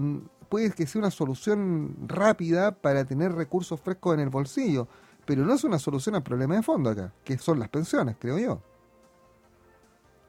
puede 0.49 0.71
que 0.73 0.87
sea 0.87 1.01
una 1.01 1.11
solución 1.11 1.97
rápida 2.07 2.73
para 2.73 3.05
tener 3.05 3.33
recursos 3.33 3.81
frescos 3.81 4.15
en 4.15 4.21
el 4.21 4.31
bolsillo, 4.31 4.89
pero 5.25 5.45
no 5.45 5.55
es 5.55 5.65
una 5.65 5.79
solución 5.79 6.15
al 6.17 6.23
problema 6.23 6.57
de 6.57 6.63
fondo 6.63 6.91
acá, 6.91 7.13
que 7.25 7.39
son 7.39 7.59
las 7.59 7.69
pensiones, 7.69 8.17
creo 8.19 8.39
yo. 8.39 8.61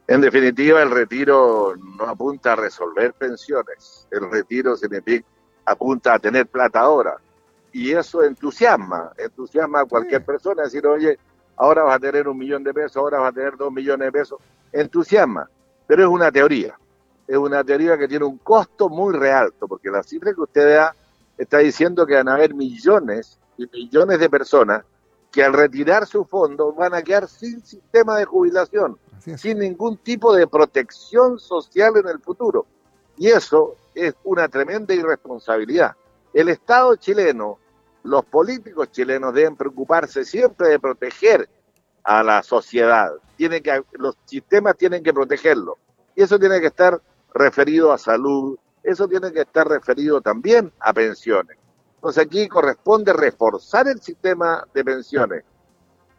En 0.07 0.21
definitiva, 0.21 0.81
el 0.81 0.91
retiro 0.91 1.73
no 1.97 2.03
apunta 2.05 2.53
a 2.53 2.55
resolver 2.55 3.13
pensiones, 3.13 4.07
el 4.11 4.29
retiro 4.29 4.75
significa, 4.75 5.25
apunta 5.65 6.13
a 6.13 6.19
tener 6.19 6.47
plata 6.47 6.81
ahora. 6.81 7.17
Y 7.71 7.91
eso 7.91 8.23
entusiasma, 8.23 9.13
entusiasma 9.17 9.81
a 9.81 9.85
cualquier 9.85 10.25
persona, 10.25 10.63
decir, 10.63 10.85
oye, 10.85 11.17
ahora 11.55 11.83
vas 11.83 11.95
a 11.95 11.99
tener 11.99 12.27
un 12.27 12.37
millón 12.37 12.63
de 12.63 12.73
pesos, 12.73 12.97
ahora 12.97 13.19
vas 13.19 13.29
a 13.29 13.35
tener 13.35 13.55
dos 13.55 13.71
millones 13.71 14.07
de 14.07 14.11
pesos, 14.11 14.39
entusiasma, 14.73 15.49
pero 15.87 16.03
es 16.03 16.09
una 16.09 16.31
teoría, 16.31 16.77
es 17.31 17.37
una 17.37 17.63
teoría 17.63 17.97
que 17.97 18.07
tiene 18.07 18.25
un 18.25 18.37
costo 18.39 18.89
muy 18.89 19.15
real, 19.15 19.53
porque 19.57 19.89
la 19.89 20.03
cifra 20.03 20.33
que 20.33 20.41
usted 20.41 20.75
da 20.75 20.95
está 21.37 21.59
diciendo 21.59 22.05
que 22.05 22.15
van 22.15 22.27
a 22.27 22.33
haber 22.33 22.53
millones 22.53 23.39
y 23.57 23.65
millones 23.67 24.19
de 24.19 24.29
personas 24.29 24.83
que 25.31 25.43
al 25.43 25.53
retirar 25.53 26.05
su 26.05 26.25
fondo 26.25 26.73
van 26.73 26.93
a 26.93 27.01
quedar 27.01 27.27
sin 27.29 27.63
sistema 27.65 28.17
de 28.17 28.25
jubilación 28.25 28.97
sin 29.37 29.59
ningún 29.59 29.97
tipo 29.97 30.35
de 30.35 30.47
protección 30.47 31.39
social 31.39 31.95
en 31.97 32.07
el 32.07 32.19
futuro. 32.19 32.65
Y 33.17 33.27
eso 33.27 33.75
es 33.93 34.15
una 34.23 34.47
tremenda 34.47 34.93
irresponsabilidad. 34.93 35.95
El 36.33 36.49
Estado 36.49 36.95
chileno, 36.95 37.59
los 38.03 38.25
políticos 38.25 38.91
chilenos 38.91 39.33
deben 39.33 39.55
preocuparse 39.55 40.25
siempre 40.25 40.69
de 40.69 40.79
proteger 40.79 41.47
a 42.03 42.23
la 42.23 42.41
sociedad. 42.41 43.11
Tiene 43.37 43.61
que, 43.61 43.83
los 43.93 44.17
sistemas 44.25 44.75
tienen 44.75 45.03
que 45.03 45.13
protegerlo. 45.13 45.77
Y 46.15 46.23
eso 46.23 46.39
tiene 46.39 46.59
que 46.59 46.67
estar 46.67 46.99
referido 47.33 47.91
a 47.91 47.97
salud, 47.97 48.57
eso 48.83 49.07
tiene 49.07 49.31
que 49.31 49.41
estar 49.41 49.67
referido 49.67 50.21
también 50.21 50.71
a 50.79 50.93
pensiones. 50.93 51.57
Entonces 51.95 52.25
aquí 52.25 52.47
corresponde 52.47 53.13
reforzar 53.13 53.87
el 53.87 54.01
sistema 54.01 54.65
de 54.73 54.83
pensiones, 54.83 55.43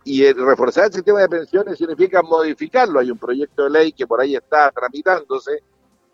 y 0.05 0.33
reforzar 0.33 0.87
el 0.87 0.93
sistema 0.93 1.21
de 1.21 1.29
pensiones 1.29 1.79
significa 1.79 2.23
modificarlo. 2.23 2.99
Hay 2.99 3.11
un 3.11 3.19
proyecto 3.19 3.65
de 3.65 3.71
ley 3.71 3.93
que 3.93 4.07
por 4.07 4.21
ahí 4.21 4.35
está 4.35 4.71
tramitándose 4.71 5.63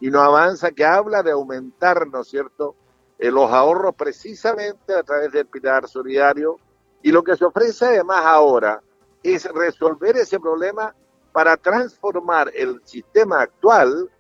y 0.01 0.11
no 0.11 0.21
avanza, 0.21 0.71
que 0.73 0.85
habla 0.85 1.23
de 1.23 1.31
aumentar, 1.31 2.07
¿no 2.07 2.21
es 2.21 2.29
cierto?, 2.29 2.77
eh, 3.19 3.31
los 3.31 3.51
ahorros 3.51 3.95
precisamente 3.97 4.95
a 4.95 5.03
través 5.03 5.33
del 5.33 5.47
pilar 5.47 5.89
solidario. 5.89 6.57
Y 7.03 7.11
lo 7.13 7.23
que 7.23 7.37
se 7.37 7.45
ofrece 7.45 7.87
además 7.87 8.25
ahora 8.25 8.83
es 9.23 9.45
resolver 9.47 10.17
ese 10.17 10.39
problema 10.39 10.95
para 11.33 11.57
transformar 11.57 12.53
el 12.55 12.81
sistema 12.85 13.41
actual 13.41 14.11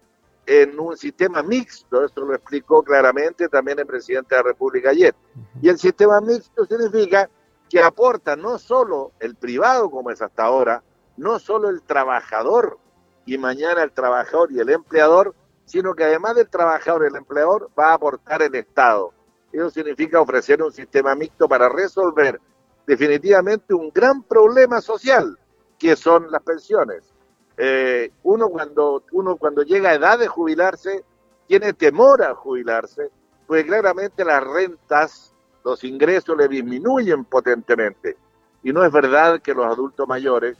en 0.49 0.81
un 0.81 0.97
sistema 0.97 1.43
mixto. 1.43 2.07
Esto 2.07 2.25
lo 2.25 2.35
explicó 2.35 2.83
claramente 2.83 3.51
también 3.51 3.79
el 3.79 3.87
presidente 3.87 4.35
de 4.35 4.43
la 4.43 4.49
República 4.49 4.91
ayer. 4.91 5.15
Y 5.61 5.69
el 5.69 5.79
sistema 5.79 6.23
mixto 6.23 6.65
significa 6.65 7.29
que 7.69 7.83
aporta 7.83 8.35
no 8.35 8.59
solo 8.59 9.13
el 9.21 9.37
privado 9.37 9.91
como 9.91 10.11
es 10.11 10.23
hasta 10.23 10.45
ahora, 10.45 10.83
no 11.19 11.39
solo 11.39 11.69
el 11.69 11.83
trabajador 11.83 12.79
y 13.27 13.37
mañana 13.37 13.83
el 13.83 13.93
trabajador 13.93 14.51
y 14.51 14.59
el 14.59 14.71
empleador, 14.71 15.35
sino 15.67 15.95
que 15.95 16.05
además 16.05 16.37
del 16.37 16.49
trabajador 16.49 17.03
y 17.05 17.09
el 17.09 17.17
empleador 17.17 17.69
va 17.79 17.91
a 17.91 17.95
aportar 17.95 18.41
el 18.41 18.55
Estado. 18.55 19.13
Eso 19.53 19.69
significa 19.69 20.19
ofrecer 20.19 20.63
un 20.63 20.73
sistema 20.73 21.15
mixto 21.15 21.47
para 21.47 21.69
resolver 21.69 22.41
definitivamente 22.87 23.75
un 23.75 23.91
gran 23.91 24.23
problema 24.23 24.81
social, 24.81 25.39
que 25.79 25.95
son 25.95 26.31
las 26.31 26.43
pensiones. 26.43 27.13
Eh, 27.59 28.13
uno, 28.23 28.49
cuando, 28.49 29.03
uno 29.13 29.37
cuando 29.37 29.63
llega 29.63 29.91
a 29.91 29.95
edad 29.95 30.19
de 30.19 30.29
jubilarse, 30.29 31.05
tiene 31.47 31.73
temor 31.73 32.23
a 32.23 32.35
jubilarse, 32.35 33.11
pues 33.47 33.65
claramente 33.65 34.25
las 34.25 34.45
rentas 34.45 35.35
los 35.65 35.83
ingresos 35.85 36.37
le 36.37 36.49
disminuyen 36.49 37.25
potentemente. 37.25 38.17
Y 38.63 38.73
no 38.73 38.85
es 38.85 38.93
verdad 38.93 39.41
que 39.43 39.55
los 39.55 39.67
adultos 39.67 40.07
mayores 40.09 40.57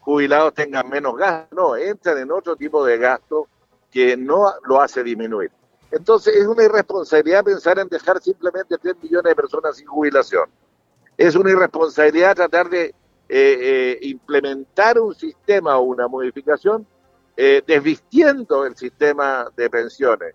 jubilados 0.00 0.54
tengan 0.54 0.88
menos 0.88 1.16
gasto, 1.16 1.54
no, 1.54 1.76
entran 1.76 2.18
en 2.18 2.30
otro 2.30 2.54
tipo 2.56 2.84
de 2.84 2.96
gasto 2.96 3.48
que 3.90 4.16
no 4.16 4.52
lo 4.64 4.80
hace 4.80 5.02
disminuir. 5.02 5.50
Entonces 5.90 6.36
es 6.36 6.46
una 6.46 6.64
irresponsabilidad 6.64 7.44
pensar 7.44 7.78
en 7.78 7.88
dejar 7.88 8.20
simplemente 8.22 8.78
3 8.78 8.96
millones 9.02 9.30
de 9.30 9.36
personas 9.36 9.76
sin 9.76 9.86
jubilación. 9.86 10.48
Es 11.16 11.34
una 11.34 11.50
irresponsabilidad 11.50 12.36
tratar 12.36 12.68
de 12.68 12.94
eh, 13.28 13.58
eh, 13.60 13.98
implementar 14.02 14.98
un 14.98 15.14
sistema 15.14 15.78
o 15.78 15.82
una 15.82 16.08
modificación 16.08 16.86
eh, 17.36 17.62
desvistiendo 17.66 18.64
el 18.64 18.76
sistema 18.76 19.50
de 19.56 19.70
pensiones 19.70 20.34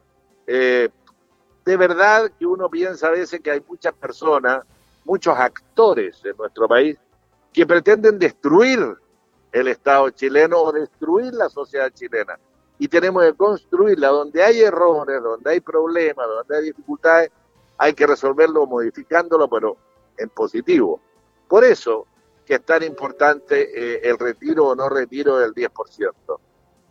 de 1.66 1.78
verdad 1.78 2.32
que 2.38 2.46
uno 2.46 2.70
piensa 2.70 3.08
a 3.08 3.12
veces 3.12 3.40
que 3.42 3.52
hay 3.52 3.64
muchas 3.68 3.94
personas, 3.94 4.66
muchos 5.06 5.38
actores 5.38 6.20
en 6.26 6.36
nuestro 6.38 6.68
país 6.68 6.98
que 7.54 7.66
pretenden 7.66 8.18
destruir 8.18 8.98
el 9.52 9.68
Estado 9.68 10.10
chileno 10.12 10.58
o 10.62 10.72
destruir 10.72 11.34
la 11.34 11.50
sociedad 11.50 11.92
chilena. 11.92 12.40
Y 12.80 12.88
tenemos 12.88 13.24
que 13.24 13.34
construirla 13.34 14.08
donde 14.08 14.44
hay 14.44 14.62
errores, 14.62 15.22
donde 15.22 15.52
hay 15.52 15.60
problemas, 15.60 16.26
donde 16.28 16.58
hay 16.58 16.64
dificultades, 16.66 17.30
hay 17.78 17.94
que 17.94 18.08
resolverlo 18.08 18.66
modificándolo, 18.66 19.48
pero 19.48 19.78
en 20.18 20.30
positivo. 20.30 21.00
Por 21.48 21.64
eso 21.64 22.08
que 22.46 22.56
es 22.56 22.64
tan 22.64 22.84
importante 22.84 23.70
eh, 23.74 24.02
el 24.04 24.18
retiro 24.18 24.68
o 24.68 24.76
no 24.76 24.90
retiro 24.90 25.38
del 25.38 25.54
10%. 25.54 26.12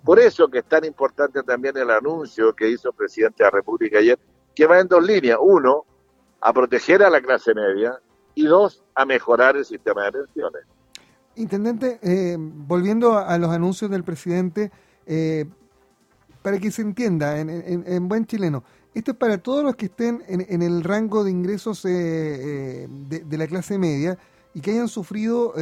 Por 0.05 0.19
eso 0.19 0.49
que 0.49 0.59
es 0.59 0.65
tan 0.65 0.85
importante 0.85 1.43
también 1.43 1.77
el 1.77 1.91
anuncio 1.91 2.55
que 2.55 2.69
hizo 2.69 2.89
el 2.91 2.95
presidente 2.95 3.43
de 3.43 3.45
la 3.45 3.51
República 3.51 3.99
ayer 3.99 4.19
que 4.55 4.67
va 4.67 4.81
en 4.81 4.89
dos 4.89 5.05
líneas. 5.05 5.39
Uno, 5.41 5.85
a 6.41 6.53
proteger 6.53 7.03
a 7.03 7.11
la 7.11 7.21
clase 7.21 7.55
media 7.55 7.99
y 8.35 8.45
dos, 8.45 8.83
a 8.95 9.05
mejorar 9.05 9.57
el 9.57 9.65
sistema 9.65 10.05
de 10.05 10.13
pensiones. 10.13 10.63
Intendente, 11.37 11.99
eh, 12.03 12.37
volviendo 12.39 13.17
a, 13.17 13.37
los 13.39 13.51
anuncios 13.51 13.91
del 13.91 14.05
presidente, 14.05 14.71
eh, 15.07 15.47
para 16.43 16.59
que 16.59 16.71
se 16.71 16.83
entienda 16.83 17.39
en, 17.39 18.09
buen 18.09 18.27
chileno, 18.27 18.65
esto 18.95 19.13
es 19.13 19.17
para 19.17 19.39
todos 19.39 19.63
los 19.63 19.77
que 19.77 19.87
estén 19.87 20.23
en, 20.27 20.63
el 20.63 20.83
rango 20.83 21.23
de 21.23 21.31
ingresos 21.31 21.85
eh, 21.85 22.89
de, 22.89 23.39
la 23.39 23.47
clase 23.47 23.79
media 23.79 24.19
y 24.53 24.61
que 24.61 24.73
hayan 24.73 24.89
sufrido 24.89 25.53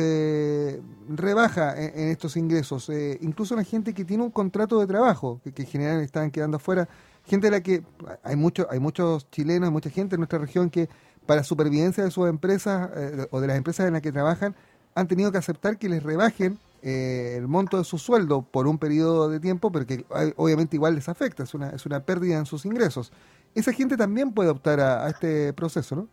rebaja 1.08 1.74
en, 1.76 2.08
estos 2.08 2.36
ingresos, 2.36 2.90
incluso 3.20 3.54
la 3.54 3.64
gente 3.64 3.92
que 3.92 4.04
tiene 4.04 4.22
un 4.22 4.30
contrato 4.30 4.80
de 4.80 4.86
trabajo, 4.86 5.40
que, 5.44 5.52
que 5.52 5.62
en 5.62 5.68
general 5.68 6.00
están 6.00 6.30
quedando 6.30 6.56
afuera 6.56 6.88
gente 7.28 7.46
de 7.48 7.50
la 7.50 7.62
que 7.62 7.82
hay 8.24 8.36
mucho, 8.36 8.66
hay 8.70 8.80
muchos 8.80 9.30
chilenos, 9.30 9.70
mucha 9.70 9.90
gente 9.90 10.16
en 10.16 10.20
nuestra 10.20 10.38
región 10.38 10.70
que 10.70 10.88
para 11.26 11.44
supervivencia 11.44 12.02
de 12.02 12.10
sus 12.10 12.28
empresas 12.28 12.90
eh, 12.96 13.26
o 13.30 13.40
de 13.40 13.46
las 13.46 13.56
empresas 13.56 13.86
en 13.86 13.92
las 13.92 14.02
que 14.02 14.10
trabajan 14.10 14.56
han 14.94 15.06
tenido 15.06 15.30
que 15.30 15.38
aceptar 15.38 15.78
que 15.78 15.88
les 15.88 16.02
rebajen 16.02 16.58
eh, 16.82 17.34
el 17.36 17.46
monto 17.46 17.76
de 17.76 17.84
su 17.84 17.98
sueldo 17.98 18.42
por 18.42 18.66
un 18.66 18.78
periodo 18.78 19.28
de 19.28 19.38
tiempo, 19.38 19.70
pero 19.70 19.86
que 19.86 20.04
obviamente 20.36 20.76
igual 20.76 20.94
les 20.94 21.08
afecta, 21.08 21.42
es 21.42 21.54
una, 21.54 21.70
es 21.70 21.86
una 21.86 22.00
pérdida 22.00 22.38
en 22.38 22.46
sus 22.46 22.64
ingresos. 22.64 23.12
Esa 23.54 23.72
gente 23.72 23.96
también 23.96 24.32
puede 24.32 24.50
optar 24.50 24.80
a 24.80 25.08
este 25.08 25.52
proceso, 25.52 25.96
¿no? 25.96 26.08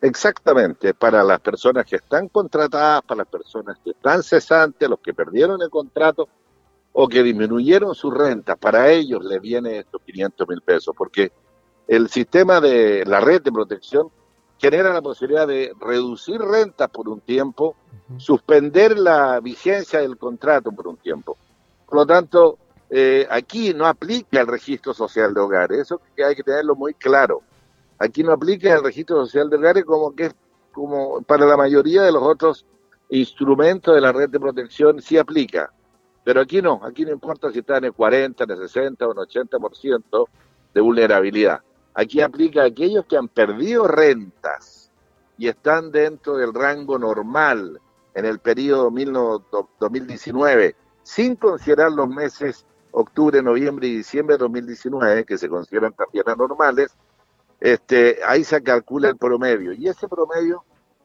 Exactamente, 0.00 0.94
para 0.94 1.24
las 1.24 1.40
personas 1.40 1.86
que 1.86 1.96
están 1.96 2.28
contratadas, 2.28 3.02
para 3.02 3.18
las 3.18 3.28
personas 3.28 3.78
que 3.82 3.90
están 3.90 4.22
cesantes, 4.22 4.88
los 4.88 5.00
que 5.00 5.14
perdieron 5.14 5.60
el 5.62 5.70
contrato, 5.70 6.28
o 6.92 7.08
que 7.08 7.22
disminuyeron 7.22 7.94
su 7.94 8.10
renta, 8.10 8.54
para 8.54 8.90
ellos 8.90 9.24
les 9.24 9.40
viene 9.40 9.78
estos 9.78 10.00
500 10.02 10.48
mil 10.48 10.60
pesos, 10.60 10.94
porque 10.96 11.32
el 11.88 12.08
sistema 12.08 12.60
de 12.60 13.04
la 13.04 13.20
red 13.20 13.42
de 13.42 13.50
protección 13.50 14.08
genera 14.58 14.92
la 14.92 15.02
posibilidad 15.02 15.46
de 15.46 15.72
reducir 15.80 16.40
rentas 16.40 16.88
por 16.90 17.08
un 17.08 17.20
tiempo, 17.20 17.76
suspender 18.16 18.98
la 18.98 19.40
vigencia 19.40 20.00
del 20.00 20.16
contrato 20.16 20.70
por 20.70 20.86
un 20.86 20.96
tiempo. 20.96 21.36
Por 21.84 21.96
lo 21.96 22.06
tanto, 22.06 22.58
eh, 22.88 23.26
aquí 23.28 23.74
no 23.74 23.86
aplica 23.86 24.40
el 24.40 24.46
registro 24.46 24.94
social 24.94 25.34
de 25.34 25.40
hogares, 25.40 25.78
eso 25.80 26.00
hay 26.24 26.36
que 26.36 26.44
tenerlo 26.44 26.76
muy 26.76 26.94
claro. 26.94 27.42
Aquí 27.98 28.22
no 28.22 28.32
aplica 28.32 28.74
el 28.74 28.84
registro 28.84 29.24
social 29.24 29.48
de 29.48 29.56
hogares 29.56 29.84
como 29.84 30.14
que 30.14 30.32
como 30.72 31.22
para 31.22 31.46
la 31.46 31.56
mayoría 31.56 32.02
de 32.02 32.12
los 32.12 32.22
otros 32.22 32.66
instrumentos 33.08 33.94
de 33.94 34.00
la 34.00 34.12
red 34.12 34.28
de 34.28 34.40
protección 34.40 35.00
sí 35.00 35.16
aplica. 35.16 35.72
Pero 36.24 36.40
aquí 36.40 36.60
no, 36.60 36.80
aquí 36.82 37.04
no 37.04 37.12
importa 37.12 37.52
si 37.52 37.60
está 37.60 37.78
en 37.78 37.84
el 37.84 37.92
40, 37.92 38.44
en 38.44 38.50
el 38.50 38.58
60 38.58 39.06
o 39.06 39.12
en 39.12 39.18
el 39.18 39.24
80% 39.26 40.28
de 40.74 40.80
vulnerabilidad. 40.80 41.60
Aquí 41.94 42.20
aplica 42.20 42.62
a 42.62 42.66
aquellos 42.66 43.06
que 43.06 43.16
han 43.16 43.28
perdido 43.28 43.86
rentas 43.86 44.90
y 45.38 45.48
están 45.48 45.92
dentro 45.92 46.36
del 46.36 46.52
rango 46.52 46.98
normal 46.98 47.80
en 48.14 48.24
el 48.24 48.38
periodo 48.38 48.90
2019, 48.90 50.76
sin 51.02 51.36
considerar 51.36 51.92
los 51.92 52.08
meses 52.08 52.66
octubre, 52.90 53.42
noviembre 53.42 53.88
y 53.88 53.96
diciembre 53.96 54.34
de 54.36 54.38
2019, 54.38 55.24
que 55.24 55.36
se 55.36 55.48
consideran 55.48 55.92
también 55.92 56.24
anormales, 56.28 56.96
este, 57.60 58.18
ahí 58.26 58.44
se 58.44 58.62
calcula 58.62 59.08
el 59.08 59.16
promedio. 59.16 59.72
Y 59.72 59.88
ese 59.88 60.08
promedio 60.08 60.64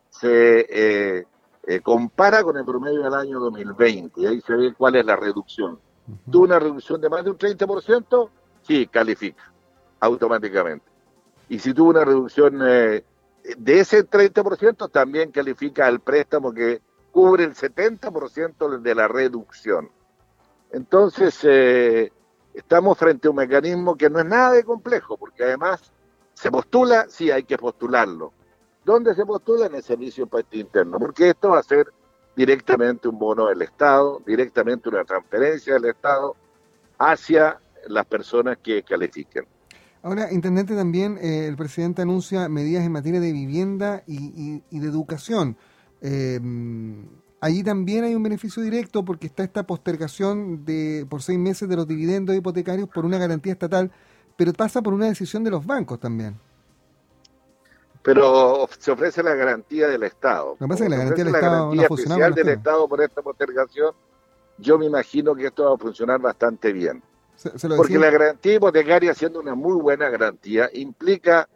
se 0.09 0.65
eh, 0.69 1.25
eh, 1.67 1.81
compara 1.81 2.43
con 2.43 2.57
el 2.57 2.65
promedio 2.65 3.03
del 3.03 3.13
año 3.13 3.39
2020. 3.39 4.21
Y 4.21 4.25
ahí 4.25 4.41
se 4.41 4.53
ve 4.53 4.73
cuál 4.77 4.95
es 4.95 5.05
la 5.05 5.15
reducción. 5.15 5.79
¿Tuvo 6.29 6.43
una 6.43 6.59
reducción 6.59 6.99
de 6.99 7.09
más 7.09 7.23
de 7.23 7.31
un 7.31 7.37
30%? 7.37 8.29
Sí, 8.63 8.87
califica 8.87 9.51
automáticamente. 9.99 10.85
Y 11.49 11.59
si 11.59 11.73
tuvo 11.73 11.91
una 11.91 12.05
reducción 12.05 12.59
eh, 12.67 13.03
de 13.57 13.79
ese 13.79 14.07
30%, 14.07 14.91
también 14.91 15.31
califica 15.31 15.87
el 15.87 15.99
préstamo 15.99 16.53
que 16.53 16.81
cubre 17.11 17.43
el 17.43 17.55
70% 17.55 18.79
de 18.79 18.95
la 18.95 19.07
reducción. 19.07 19.89
Entonces, 20.71 22.11
estamos 22.53 22.97
frente 22.97 23.27
a 23.27 23.31
un 23.31 23.37
mecanismo 23.37 23.95
que 23.95 24.09
no 24.09 24.19
es 24.19 24.25
nada 24.25 24.51
de 24.51 24.63
complejo, 24.63 25.17
porque 25.17 25.43
además 25.43 25.91
se 26.39 26.49
postula, 26.49 27.05
sí, 27.09 27.29
hay 27.31 27.43
que 27.43 27.57
postularlo. 27.57 28.31
¿Dónde 28.85 29.13
se 29.13 29.25
postula? 29.25 29.65
En 29.65 29.75
el 29.75 29.83
servicio 29.83 30.23
de 30.23 30.31
patio 30.31 30.61
interno, 30.61 30.97
porque 30.97 31.31
esto 31.31 31.49
va 31.49 31.59
a 31.59 31.63
ser 31.63 31.91
directamente 32.33 33.09
un 33.09 33.19
bono 33.19 33.47
del 33.47 33.61
Estado, 33.61 34.21
directamente 34.25 34.87
una 34.87 35.03
transferencia 35.03 35.73
del 35.73 35.85
Estado 35.85 36.37
hacia 36.97 37.59
las 37.89 38.05
personas 38.05 38.57
que 38.63 38.83
califiquen. 38.83 39.45
Ahora, 40.01 40.31
Intendente, 40.31 40.75
también 40.75 41.17
eh, 41.21 41.45
el 41.45 41.57
presidente 41.57 42.03
anuncia 42.03 42.47
medidas 42.47 42.85
en 42.85 42.93
materia 42.93 43.19
de 43.19 43.33
vivienda 43.33 44.03
y, 44.07 44.61
de 44.69 44.87
educación. 44.87 45.57
Eh, 46.01 46.39
allí 47.41 47.63
también 47.63 48.05
hay 48.05 48.15
un 48.15 48.23
beneficio 48.23 48.63
directo 48.63 49.03
porque 49.03 49.27
está 49.27 49.43
esta 49.43 49.63
postergación 49.67 50.63
de 50.63 51.05
por 51.09 51.21
seis 51.21 51.37
meses 51.37 51.67
de 51.67 51.75
los 51.75 51.85
dividendos 51.85 52.33
hipotecarios 52.33 52.87
por 52.87 53.03
una 53.03 53.17
garantía 53.17 53.51
estatal, 53.51 53.91
pero 54.39 54.53
pasa 54.53 54.81
por 54.81 54.93
una 54.93 55.07
decisión 55.07 55.43
de 55.43 55.51
los 55.51 55.65
bancos 55.65 55.99
también. 55.99 56.39
Pero 58.01 58.69
se 58.79 58.89
ofrece 58.89 59.21
la 59.21 59.35
garantía 59.35 59.89
del 59.89 60.03
Estado. 60.03 60.55
Lo 60.57 60.65
que 60.65 60.69
pasa 60.69 60.85
es 60.85 60.89
que 60.89 60.95
la 60.95 61.03
garantía 61.03 61.25
del 61.25 61.35
Estado 61.35 61.75
no 61.75 61.81
especial 61.81 62.33
del 62.33 62.47
Estado 62.47 62.87
por 62.87 63.01
esta 63.01 63.21
postergación, 63.21 63.93
yo 64.57 64.79
me 64.79 64.85
imagino 64.85 65.35
que 65.35 65.47
esto 65.47 65.65
va 65.65 65.75
a 65.75 65.77
funcionar 65.77 66.21
bastante 66.21 66.71
bien. 66.71 67.03
Porque 67.75 67.99
la 67.99 68.09
garantía 68.09 68.53
hipotecaria, 68.53 69.13
siendo 69.13 69.41
una 69.41 69.55
muy 69.55 69.73
buena 69.73 70.07
garantía, 70.07 70.69
implica 70.71 71.49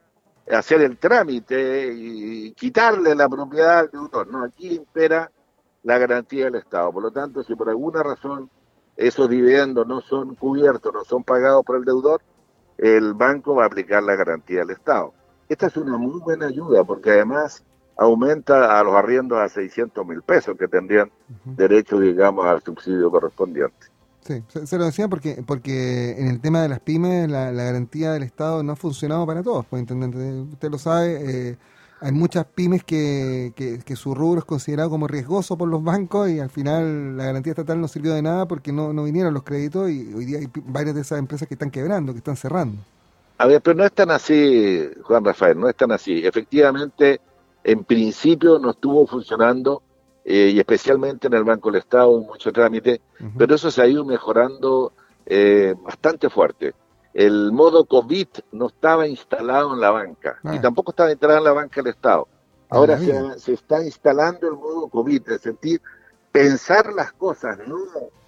hacer 0.52 0.82
el 0.82 0.98
trámite 0.98 1.90
y 1.96 2.52
quitarle 2.52 3.16
la 3.16 3.30
propiedad 3.30 3.80
al 3.80 3.92
deudor. 3.92 4.28
No, 4.28 4.44
aquí 4.44 4.76
impera 4.76 5.32
la 5.84 5.98
garantía 5.98 6.46
del 6.46 6.56
Estado. 6.56 6.92
Por 6.92 7.04
lo 7.04 7.12
tanto, 7.12 7.44
si 7.44 7.56
por 7.56 7.70
alguna 7.70 8.04
razón 8.04 8.50
esos 8.98 9.30
dividendos 9.30 9.88
no 9.88 10.02
son 10.02 10.36
cubiertos, 10.36 10.94
no 10.94 11.06
son 11.06 11.24
pagados 11.24 11.64
por 11.64 11.78
el 11.78 11.86
deudor, 11.86 12.22
el 12.78 13.14
banco 13.14 13.56
va 13.56 13.64
a 13.64 13.68
aplicar 13.68 14.04
la 14.04 14.16
garantía 14.16 14.60
del 14.60 14.72
Estado. 14.72 15.14
Esta 15.50 15.68
es 15.68 15.78
una 15.78 15.98
muy 15.98 16.20
buena 16.20 16.48
ayuda 16.48 16.84
porque 16.84 17.12
además 17.12 17.64
aumenta 17.98 18.80
a 18.80 18.84
los 18.84 18.96
arriendos 18.96 19.40
a 19.40 19.50
600 19.50 20.06
mil 20.06 20.22
pesos 20.22 20.58
que 20.58 20.68
tendrían 20.68 21.12
derecho, 21.46 22.00
digamos, 22.00 22.46
al 22.46 22.62
subsidio 22.64 23.12
correspondiente. 23.12 23.88
Sí, 24.22 24.42
se, 24.66 24.78
lo 24.78 24.86
decía 24.86 25.10
porque 25.10 25.44
porque 25.46 26.16
en 26.18 26.28
el 26.28 26.40
tema 26.40 26.62
de 26.62 26.70
las 26.70 26.80
pymes 26.80 27.30
la, 27.30 27.52
garantía 27.52 28.14
del 28.14 28.24
Estado 28.24 28.64
no 28.64 28.72
ha 28.72 28.76
funcionado 28.78 29.28
para 29.28 29.44
todos, 29.44 29.66
pues 29.66 29.82
intendente, 29.82 30.18
usted 30.54 30.72
lo 30.72 30.78
sabe, 30.78 31.50
eh, 31.50 31.58
hay 32.04 32.12
muchas 32.12 32.46
pymes 32.46 32.84
que, 32.84 33.54
que, 33.56 33.96
su 33.96 34.14
rubro 34.14 34.40
es 34.40 34.46
considerado 34.46 34.90
como 34.90 35.08
riesgoso 35.08 35.58
por 35.58 35.70
los 35.70 35.82
bancos 35.82 36.30
y 36.30 36.40
al 36.40 36.50
final 36.50 37.16
la 37.16 37.26
garantía 37.26 37.52
estatal 37.52 37.80
no 37.80 37.88
sirvió 37.88 38.14
de 38.14 38.22
nada 38.22 38.46
porque 38.46 38.74
no, 38.74 38.92
no 38.92 39.06
vinieron 39.06 39.34
los 39.34 39.44
créditos 39.44 39.90
y 39.90 40.14
hoy 40.14 40.26
día 40.26 40.40
hay 40.40 40.50
varias 40.66 40.96
de 40.96 41.02
esas 41.02 41.20
empresas 41.20 41.48
que 41.48 41.54
están 41.54 41.72
quebrando, 41.72 42.12
que 42.12 42.18
están 42.18 42.36
cerrando. 42.36 42.78
A 43.38 43.48
ver, 43.48 43.62
pero 43.62 43.78
no 43.78 43.86
es 43.86 43.94
tan 43.94 44.12
así, 44.12 44.86
Juan 45.04 45.24
Rafael, 45.24 45.58
no 45.58 45.70
es 45.70 45.76
tan 45.76 45.94
así. 45.94 46.26
Efectivamente, 46.26 47.22
en 47.64 47.86
principio 47.86 48.60
no 48.60 48.72
estuvo 48.72 49.08
funcionando 49.08 49.82
eh, 50.26 50.52
y 50.54 50.60
especialmente 50.60 51.28
en 51.28 51.34
el 51.36 51.46
Banco 51.46 51.72
del 51.72 51.80
Estado, 51.80 52.20
mucho 52.20 52.52
trámite, 52.52 53.00
pero 53.38 53.56
eso 53.56 53.72
se 53.72 53.82
ha 53.82 53.88
ido 53.88 54.04
mejorando 54.04 54.92
eh, 55.26 55.74
bastante 55.82 56.30
fuerte. 56.30 56.74
El 57.14 57.52
modo 57.52 57.86
COVID 57.86 58.28
no 58.54 58.68
estaba 58.68 59.08
instalado 59.08 59.74
en 59.74 59.82
la 59.82 59.92
banca 59.92 60.40
y 60.44 60.58
ah. 60.58 60.62
tampoco 60.62 60.92
estaba 60.92 61.12
instalado 61.12 61.40
en 61.40 61.46
la 61.46 61.54
banca 61.54 61.82
del 61.82 61.94
Estado. 61.94 62.28
Ah, 62.70 62.78
Ahora 62.78 62.98
se, 63.38 63.54
está 63.54 63.84
instalando 63.84 64.48
el 64.48 64.56
modo 64.56 64.88
COVID, 64.88 65.30
es 65.30 65.44
decir, 65.44 65.82
pensar 66.32 66.92
las 66.94 67.14
cosas 67.14 67.60
no 67.68 67.78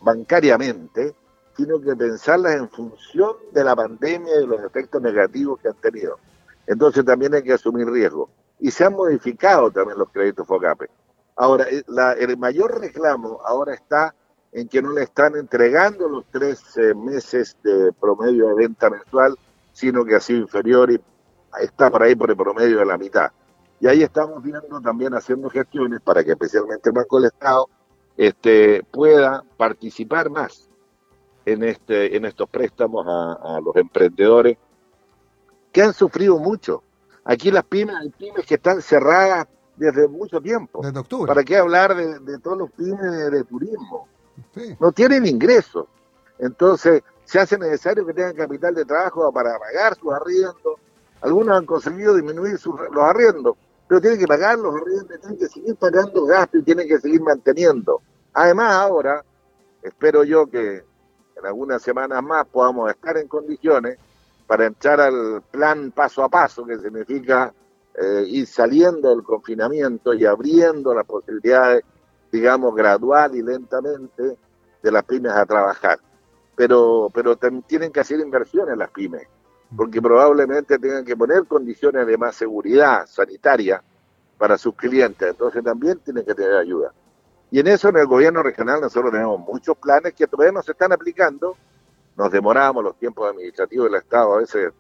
bancariamente, 0.02 1.16
sino 1.58 1.82
que 1.82 1.96
pensarlas 1.96 2.56
en 2.56 2.70
función 2.70 3.34
de 3.52 3.64
la 3.64 3.76
pandemia 3.76 4.42
y 4.42 4.46
los 4.46 4.62
efectos 4.62 5.02
negativos 5.02 5.60
que 5.60 5.70
han 5.70 5.82
tenido. 5.82 6.20
Entonces 6.68 7.04
también 7.04 7.34
hay 7.34 7.44
que 7.44 7.54
asumir 7.54 7.90
riesgo. 7.90 8.30
Y 8.60 8.72
se 8.72 8.86
han 8.86 8.94
modificado 8.94 9.72
también 9.72 9.98
los 9.98 10.10
créditos 10.10 10.48
FOGAPE. 10.48 10.90
Ahora, 11.36 11.66
eh, 11.70 11.84
el 12.20 12.38
mayor 12.38 12.80
reclamo 12.80 13.42
ahora 13.44 13.74
está 13.74 14.14
en 14.56 14.70
que 14.70 14.82
no 14.82 14.94
le 14.94 15.04
están 15.04 15.36
entregando 15.36 16.08
los 16.08 16.24
tres 16.32 16.78
eh, 16.78 16.94
meses 16.96 17.58
de 17.62 17.92
promedio 17.92 18.48
de 18.48 18.56
venta 18.56 18.90
mensual, 18.90 19.36
sino 19.74 20.06
que 20.06 20.16
ha 20.16 20.22
sido 20.22 20.40
inferior 20.40 20.90
y 20.92 21.02
está 21.60 21.92
por 21.92 22.04
ahí 22.04 22.16
por 22.16 22.30
el 22.30 22.38
promedio 22.38 22.80
de 22.80 22.86
la 22.86 22.98
mitad. 22.98 23.32
Y 23.82 23.88
ahí 23.88 24.02
estamos 24.02 24.42
viendo 24.42 24.80
también 24.80 25.14
haciendo 25.14 25.50
gestiones 25.50 26.00
para 26.00 26.24
que 26.24 26.32
especialmente 26.32 26.88
el 26.88 26.96
Banco 26.96 27.18
del 27.20 27.32
Estado 27.32 27.68
este, 28.16 28.82
pueda 28.84 29.44
participar 29.58 30.30
más 30.30 30.70
en, 31.46 31.62
este, 31.66 32.16
en 32.16 32.24
estos 32.24 32.50
préstamos 32.50 33.06
a, 33.06 33.60
los 33.60 33.76
emprendedores 33.76 34.58
que 35.74 35.82
han 35.82 35.94
sufrido 35.94 36.40
mucho. 36.40 36.82
Aquí 37.26 37.52
las 37.52 37.66
pymes, 37.66 37.98
hay 37.98 38.10
pymes 38.10 38.46
que 38.46 38.56
están 38.56 38.82
cerradas 38.82 39.48
desde 39.76 40.08
mucho 40.08 40.40
tiempo. 40.40 40.80
Desde 40.82 40.98
octubre. 40.98 41.28
¿Para 41.28 41.44
qué 41.44 41.58
hablar 41.58 41.94
de, 41.94 42.40
todos 42.40 42.58
los 42.58 42.72
pymes 42.72 43.32
de, 43.32 43.44
turismo? 43.44 44.08
No 44.80 44.92
tienen 44.92 45.26
ingresos. 45.26 45.86
Entonces, 46.40 47.04
se 47.24 47.40
hace 47.40 47.58
necesario 47.58 48.06
que 48.06 48.14
tengan 48.14 48.36
capital 48.36 48.76
de 48.76 48.86
trabajo 48.86 49.32
para 49.32 49.58
pagar 49.58 49.96
sus 49.96 50.14
arriendos. 50.14 50.80
Algunos 51.22 51.58
han 51.58 51.66
conseguido 51.66 52.16
disminuir 52.16 52.58
sus, 52.58 52.76
los 52.92 53.04
arriendos, 53.04 53.56
pero 53.88 54.00
tienen 54.02 54.20
que 54.20 54.28
pagar 54.28 54.60
los 54.60 54.76
arriendos, 54.76 55.20
tienen 55.20 55.38
que 55.38 55.48
seguir 55.48 55.76
pagando 55.76 56.26
gastos 56.26 56.62
y 56.62 56.64
tienen 56.64 56.88
que 56.88 57.00
seguir 57.00 57.22
manteniendo. 57.22 58.02
Además, 58.34 58.74
ahora, 58.74 59.24
espero 59.82 60.24
yo 60.24 60.46
que 60.46 60.84
en 61.36 61.46
algunas 61.46 61.82
semanas 61.82 62.22
más 62.24 62.46
podamos 62.46 62.90
estar 62.92 63.18
en 63.18 63.28
condiciones 63.28 63.98
para 64.46 64.66
entrar 64.66 65.02
al 65.02 65.42
plan 65.50 65.92
paso 65.92 66.24
a 66.24 66.30
paso, 66.30 66.66
que 66.66 66.78
significa 66.78 67.54
eh, 67.96 68.26
ir 68.28 68.46
saliendo 68.46 69.10
del 69.10 69.24
confinamiento 69.24 70.14
y 70.14 70.26
abriendo 70.26 70.94
las 70.94 71.06
posibilidades, 71.06 71.84
digamos, 72.36 72.76
gradual 72.76 73.34
y 73.36 73.42
lentamente 73.42 74.38
de 74.84 74.92
las 74.92 75.04
pymes 75.04 75.32
a 75.32 75.46
trabajar. 75.46 76.00
Pero, 76.56 77.10
pero 77.14 77.38
tienen 77.66 77.92
que 77.92 78.02
hacer 78.02 78.20
inversiones 78.20 78.78
las 78.78 78.92
pymes, 78.92 79.28
porque 79.76 80.02
probablemente 80.02 80.78
tengan 80.78 81.06
que 81.06 81.16
poner 81.16 81.46
condiciones 81.46 82.06
de 82.06 82.18
más 82.18 82.36
seguridad 82.36 83.06
sanitaria 83.08 83.82
para 84.38 84.58
sus 84.58 84.76
clientes, 84.76 85.30
entonces 85.30 85.64
también 85.64 86.00
tienen 86.00 86.26
que 86.26 86.34
tener 86.34 86.56
ayuda. 86.56 86.92
Y 87.52 87.60
en 87.60 87.68
eso 87.68 87.88
en 87.90 87.98
el 87.98 88.06
gobierno 88.06 88.44
regional 88.44 88.82
nosotros 88.82 89.12
tenemos 89.12 89.40
muchos 89.40 89.78
planes 89.78 90.14
que 90.14 90.28
todavía 90.28 90.52
no 90.52 90.62
se 90.62 90.74
están 90.74 90.92
aplicando, 90.92 91.56
nos 92.18 92.32
demoramos, 92.32 92.84
los 92.84 92.98
tiempos 92.98 93.30
administrativos 93.30 93.86
del 93.90 94.02
Estado 94.02 94.34
a 94.34 94.40
veces 94.40 94.74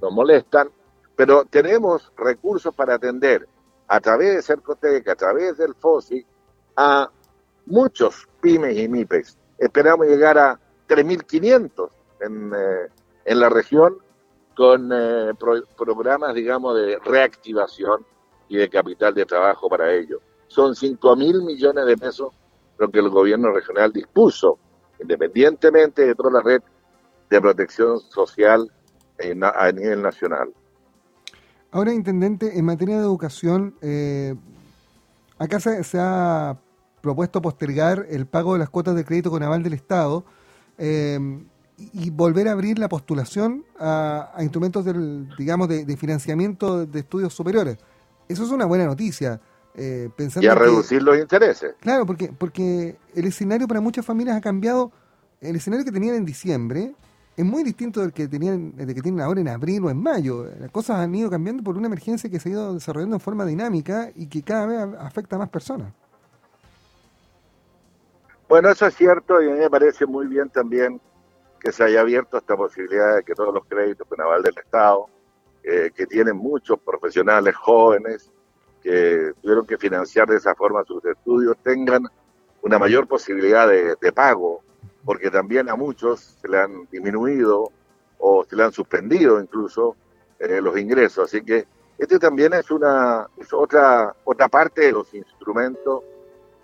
nos 0.00 0.12
molestan, 0.12 0.68
pero 1.16 1.44
tenemos 1.46 2.12
recursos 2.16 2.74
para 2.74 2.94
atender 2.94 3.48
a 3.88 4.00
través 4.00 4.34
de 4.36 4.42
Cercoteca, 4.42 5.12
a 5.12 5.16
través 5.16 5.56
del 5.58 5.74
FOSI, 5.74 6.24
a 6.76 7.10
muchos 7.66 8.28
pymes 8.40 8.76
y 8.78 8.88
MIPES. 8.88 9.38
Esperamos 9.58 10.06
llegar 10.06 10.38
a 10.38 10.58
3.500 10.88 11.90
en, 12.20 12.52
eh, 12.54 12.88
en 13.24 13.40
la 13.40 13.48
región 13.48 13.96
con 14.56 14.90
eh, 14.92 15.32
programas, 15.76 16.34
digamos, 16.34 16.76
de 16.76 16.98
reactivación 16.98 18.04
y 18.48 18.56
de 18.56 18.68
capital 18.68 19.14
de 19.14 19.24
trabajo 19.24 19.68
para 19.68 19.92
ello. 19.92 20.20
Son 20.48 20.74
5 20.74 21.16
mil 21.16 21.42
millones 21.42 21.86
de 21.86 21.96
pesos 21.96 22.32
lo 22.78 22.90
que 22.90 22.98
el 22.98 23.08
gobierno 23.08 23.52
regional 23.52 23.92
dispuso, 23.92 24.58
independientemente 25.00 26.06
de 26.06 26.14
toda 26.14 26.32
la 26.32 26.40
red 26.40 26.62
de 27.30 27.40
protección 27.40 28.00
social 28.00 28.70
a 29.18 29.72
nivel 29.72 30.02
nacional. 30.02 30.52
Ahora, 31.70 31.92
Intendente, 31.94 32.58
en 32.58 32.64
materia 32.66 32.96
de 32.96 33.02
educación, 33.02 33.76
eh, 33.80 34.34
acá 35.42 35.60
se, 35.60 35.98
ha 35.98 36.56
propuesto 37.00 37.42
postergar 37.42 38.06
el 38.08 38.26
pago 38.26 38.52
de 38.52 38.60
las 38.60 38.70
cuotas 38.70 38.94
de 38.94 39.04
crédito 39.04 39.30
con 39.30 39.42
aval 39.42 39.62
del 39.62 39.72
Estado 39.72 40.24
eh, 40.78 41.18
y 41.76 42.10
volver 42.10 42.48
a 42.48 42.52
abrir 42.52 42.78
la 42.78 42.88
postulación 42.88 43.64
a, 43.78 44.34
instrumentos 44.40 44.84
del, 44.84 45.28
digamos, 45.36 45.68
de, 45.68 45.96
financiamiento 45.96 46.86
de 46.86 47.00
estudios 47.00 47.34
superiores. 47.34 47.78
Eso 48.28 48.44
es 48.44 48.50
una 48.50 48.66
buena 48.66 48.86
noticia. 48.86 49.40
Eh, 49.74 50.10
pensando 50.14 50.46
y 50.46 50.50
a 50.50 50.54
reducir 50.54 51.02
los 51.02 51.18
intereses. 51.18 51.74
Claro, 51.80 52.04
porque, 52.04 52.30
porque 52.30 52.98
el 53.14 53.24
escenario 53.24 53.66
para 53.66 53.80
muchas 53.80 54.04
familias 54.04 54.36
ha 54.36 54.40
cambiado 54.42 54.92
el 55.40 55.56
escenario 55.56 55.84
que 55.84 55.90
tenían 55.90 56.14
en 56.14 56.26
diciembre 56.26 56.94
es 57.36 57.44
muy 57.44 57.62
distinto 57.62 58.00
del 58.00 58.12
que 58.12 58.28
tenían 58.28 58.76
del 58.76 58.94
que 58.94 59.00
tienen 59.00 59.20
ahora 59.20 59.40
en 59.40 59.48
abril 59.48 59.84
o 59.84 59.90
en 59.90 60.02
mayo. 60.02 60.44
Las 60.58 60.70
cosas 60.70 60.98
han 60.98 61.14
ido 61.14 61.30
cambiando 61.30 61.62
por 61.62 61.76
una 61.76 61.86
emergencia 61.86 62.30
que 62.30 62.38
se 62.38 62.48
ha 62.48 62.52
ido 62.52 62.74
desarrollando 62.74 63.16
en 63.16 63.20
forma 63.20 63.46
dinámica 63.46 64.10
y 64.14 64.28
que 64.28 64.42
cada 64.42 64.66
vez 64.66 64.78
afecta 64.98 65.36
a 65.36 65.38
más 65.40 65.48
personas. 65.48 65.92
Bueno, 68.48 68.68
eso 68.68 68.86
es 68.86 68.94
cierto 68.94 69.40
y 69.40 69.48
a 69.48 69.54
mí 69.54 69.60
me 69.60 69.70
parece 69.70 70.04
muy 70.04 70.26
bien 70.26 70.50
también 70.50 71.00
que 71.58 71.72
se 71.72 71.84
haya 71.84 72.00
abierto 72.00 72.36
esta 72.36 72.56
posibilidad 72.56 73.16
de 73.16 73.22
que 73.22 73.34
todos 73.34 73.54
los 73.54 73.64
créditos 73.66 74.06
con 74.06 74.20
aval 74.20 74.42
del 74.42 74.58
Estado, 74.58 75.06
eh, 75.62 75.90
que 75.94 76.06
tienen 76.06 76.36
muchos 76.36 76.78
profesionales 76.80 77.54
jóvenes 77.54 78.30
que 78.82 79.32
tuvieron 79.40 79.64
que 79.64 79.78
financiar 79.78 80.28
de 80.28 80.36
esa 80.36 80.54
forma 80.54 80.84
sus 80.84 81.04
estudios, 81.04 81.56
tengan 81.62 82.02
una 82.62 82.78
mayor 82.78 83.06
posibilidad 83.06 83.68
de, 83.68 84.12
pago, 84.12 84.62
porque 85.04 85.30
también 85.30 85.68
a 85.68 85.76
muchos 85.76 86.20
se 86.40 86.48
le 86.48 86.58
han 86.58 86.88
disminuido 86.90 87.70
o 88.18 88.44
se 88.44 88.56
le 88.56 88.64
han 88.64 88.72
suspendido 88.72 89.40
incluso 89.40 89.96
eh, 90.38 90.60
los 90.60 90.78
ingresos. 90.78 91.24
Así 91.24 91.42
que 91.42 91.66
este 91.98 92.18
también 92.18 92.52
es 92.52 92.70
una 92.70 93.26
es 93.36 93.52
otra 93.52 94.14
otra 94.24 94.48
parte 94.48 94.82
de 94.82 94.92
los 94.92 95.12
instrumentos 95.14 96.02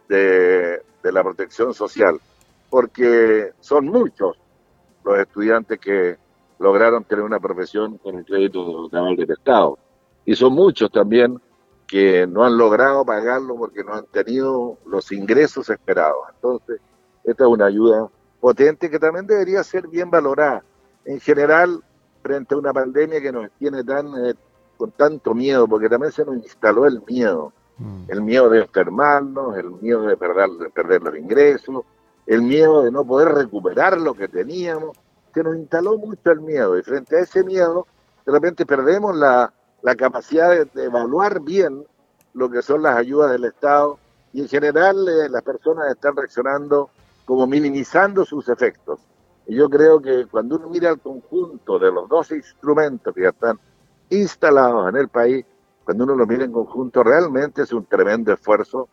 de, 0.08 0.82
de 1.02 1.12
la 1.12 1.22
protección 1.22 1.74
social, 1.74 2.20
porque 2.70 3.52
son 3.60 3.86
muchos 3.86 4.36
los 5.04 5.18
estudiantes 5.18 5.78
que 5.78 6.16
lograron 6.58 7.04
tener 7.04 7.24
una 7.24 7.40
profesión 7.40 7.98
con 7.98 8.16
el 8.16 8.24
crédito 8.24 8.88
canal 8.90 9.16
del 9.16 9.30
Estado. 9.30 9.78
Y 10.24 10.34
son 10.34 10.52
muchos 10.52 10.90
también 10.90 11.40
que 11.86 12.26
no 12.26 12.44
han 12.44 12.58
logrado 12.58 13.04
pagarlo 13.04 13.56
porque 13.56 13.82
no 13.82 13.94
han 13.94 14.06
tenido 14.06 14.76
los 14.86 15.10
ingresos 15.10 15.70
esperados. 15.70 16.18
Entonces, 16.34 16.80
esta 17.24 17.44
es 17.44 17.48
una 17.50 17.66
ayuda 17.66 18.08
potente 18.40 18.90
que 18.90 18.98
también 18.98 19.26
debería 19.26 19.62
ser 19.62 19.88
bien 19.88 20.10
valorada. 20.10 20.62
En 21.04 21.20
general, 21.20 21.82
frente 22.22 22.54
a 22.54 22.58
una 22.58 22.72
pandemia 22.72 23.20
que 23.20 23.32
nos 23.32 23.50
tiene 23.58 23.84
tan 23.84 24.06
eh, 24.24 24.34
con 24.76 24.90
tanto 24.92 25.34
miedo, 25.34 25.66
porque 25.66 25.88
también 25.88 26.12
se 26.12 26.24
nos 26.24 26.36
instaló 26.36 26.86
el 26.86 27.02
miedo. 27.06 27.52
Mm. 27.78 28.04
El 28.08 28.22
miedo 28.22 28.48
de 28.48 28.60
enfermarnos, 28.60 29.56
el 29.56 29.70
miedo 29.70 30.02
de 30.02 30.16
perder, 30.16 30.50
de 30.50 30.70
perder 30.70 31.02
los 31.02 31.16
ingresos, 31.16 31.84
el 32.26 32.42
miedo 32.42 32.82
de 32.82 32.90
no 32.90 33.04
poder 33.04 33.28
recuperar 33.28 33.98
lo 34.00 34.14
que 34.14 34.28
teníamos. 34.28 34.96
Se 35.34 35.42
nos 35.42 35.56
instaló 35.56 35.96
mucho 35.98 36.30
el 36.30 36.40
miedo 36.40 36.78
y 36.78 36.82
frente 36.82 37.16
a 37.16 37.20
ese 37.20 37.44
miedo, 37.44 37.86
de 38.28 38.32
repente 38.32 38.66
perdemos 38.66 39.16
la, 39.16 39.52
capacidad 39.96 40.50
de, 40.50 40.84
evaluar 40.84 41.40
bien 41.40 41.86
lo 42.34 42.50
que 42.50 42.60
son 42.60 42.82
las 42.82 42.96
ayudas 42.96 43.30
del 43.30 43.46
Estado 43.46 43.98
y 44.34 44.42
en 44.42 44.48
general 44.48 45.08
eh, 45.08 45.30
las 45.30 45.42
personas 45.42 45.90
están 45.90 46.14
reaccionando 46.14 46.90
como 47.28 47.46
minimizando 47.46 48.24
sus 48.24 48.48
efectos. 48.48 49.00
Y 49.46 49.56
yo 49.56 49.68
creo 49.68 50.00
que 50.00 50.24
cuando 50.30 50.56
uno 50.56 50.70
mira 50.70 50.88
el 50.88 50.98
conjunto 50.98 51.78
de 51.78 51.92
los 51.92 52.08
dos 52.08 52.30
instrumentos 52.32 53.14
que 53.14 53.20
ya 53.20 53.28
están 53.28 53.60
instalados 54.08 54.88
en 54.88 54.96
el 54.96 55.08
país, 55.08 55.44
cuando 55.84 56.04
uno 56.04 56.14
lo 56.14 56.26
mira 56.26 56.46
en 56.46 56.52
conjunto, 56.52 57.02
realmente 57.02 57.60
es 57.60 57.72
un 57.74 57.84
tremendo 57.84 58.32
esfuerzo. 58.32 58.88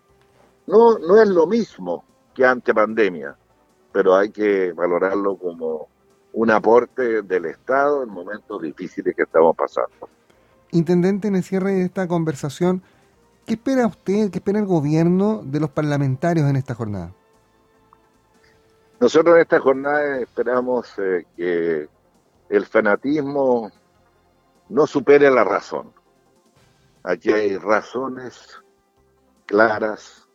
No, 0.67 0.99
no 0.99 1.21
es 1.21 1.29
lo 1.29 1.47
mismo 1.47 2.03
que 2.33 2.45
ante 2.45 2.73
pandemia, 2.73 3.37
pero 3.93 4.13
hay 4.13 4.31
que 4.31 4.73
valorarlo 4.73 5.37
como 5.37 5.87
un 6.33 6.51
aporte 6.51 7.21
del 7.21 7.45
Estado 7.45 8.03
en 8.03 8.09
momentos 8.09 8.61
difíciles 8.61 9.15
que 9.15 9.23
estamos 9.23 9.55
pasando. 9.55 10.09
Intendente, 10.71 11.29
en 11.29 11.37
el 11.37 11.43
cierre 11.43 11.71
de 11.71 11.83
esta 11.83 12.05
conversación, 12.09 12.81
¿qué 13.45 13.53
espera 13.53 13.87
usted, 13.87 14.29
qué 14.29 14.39
espera 14.39 14.59
el 14.59 14.65
gobierno 14.65 15.41
de 15.41 15.61
los 15.61 15.69
parlamentarios 15.69 16.49
en 16.49 16.57
esta 16.57 16.75
jornada? 16.75 17.13
Nosotros 18.99 19.35
en 19.35 19.41
esta 19.41 19.59
jornada 19.59 20.19
esperamos 20.19 20.93
eh, 20.97 21.25
que 21.35 21.89
el 22.49 22.65
fanatismo 22.65 23.71
no 24.69 24.87
supere 24.87 25.29
la 25.29 25.43
razón. 25.43 25.93
Aquí 27.03 27.31
hay 27.31 27.57
razones 27.57 28.61
claras, 29.45 30.27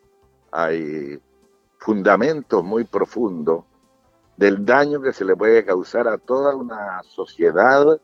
hay 0.53 1.20
fundamentos 1.79 2.62
muy 2.62 2.85
profundos 2.85 3.64
del 4.37 4.64
daño 4.64 5.01
que 5.01 5.12
se 5.12 5.25
le 5.25 5.37
puede 5.37 5.64
causar 5.64 6.07
a 6.09 6.18
toda 6.18 6.55
una 6.55 7.03
sociedad 7.03 8.01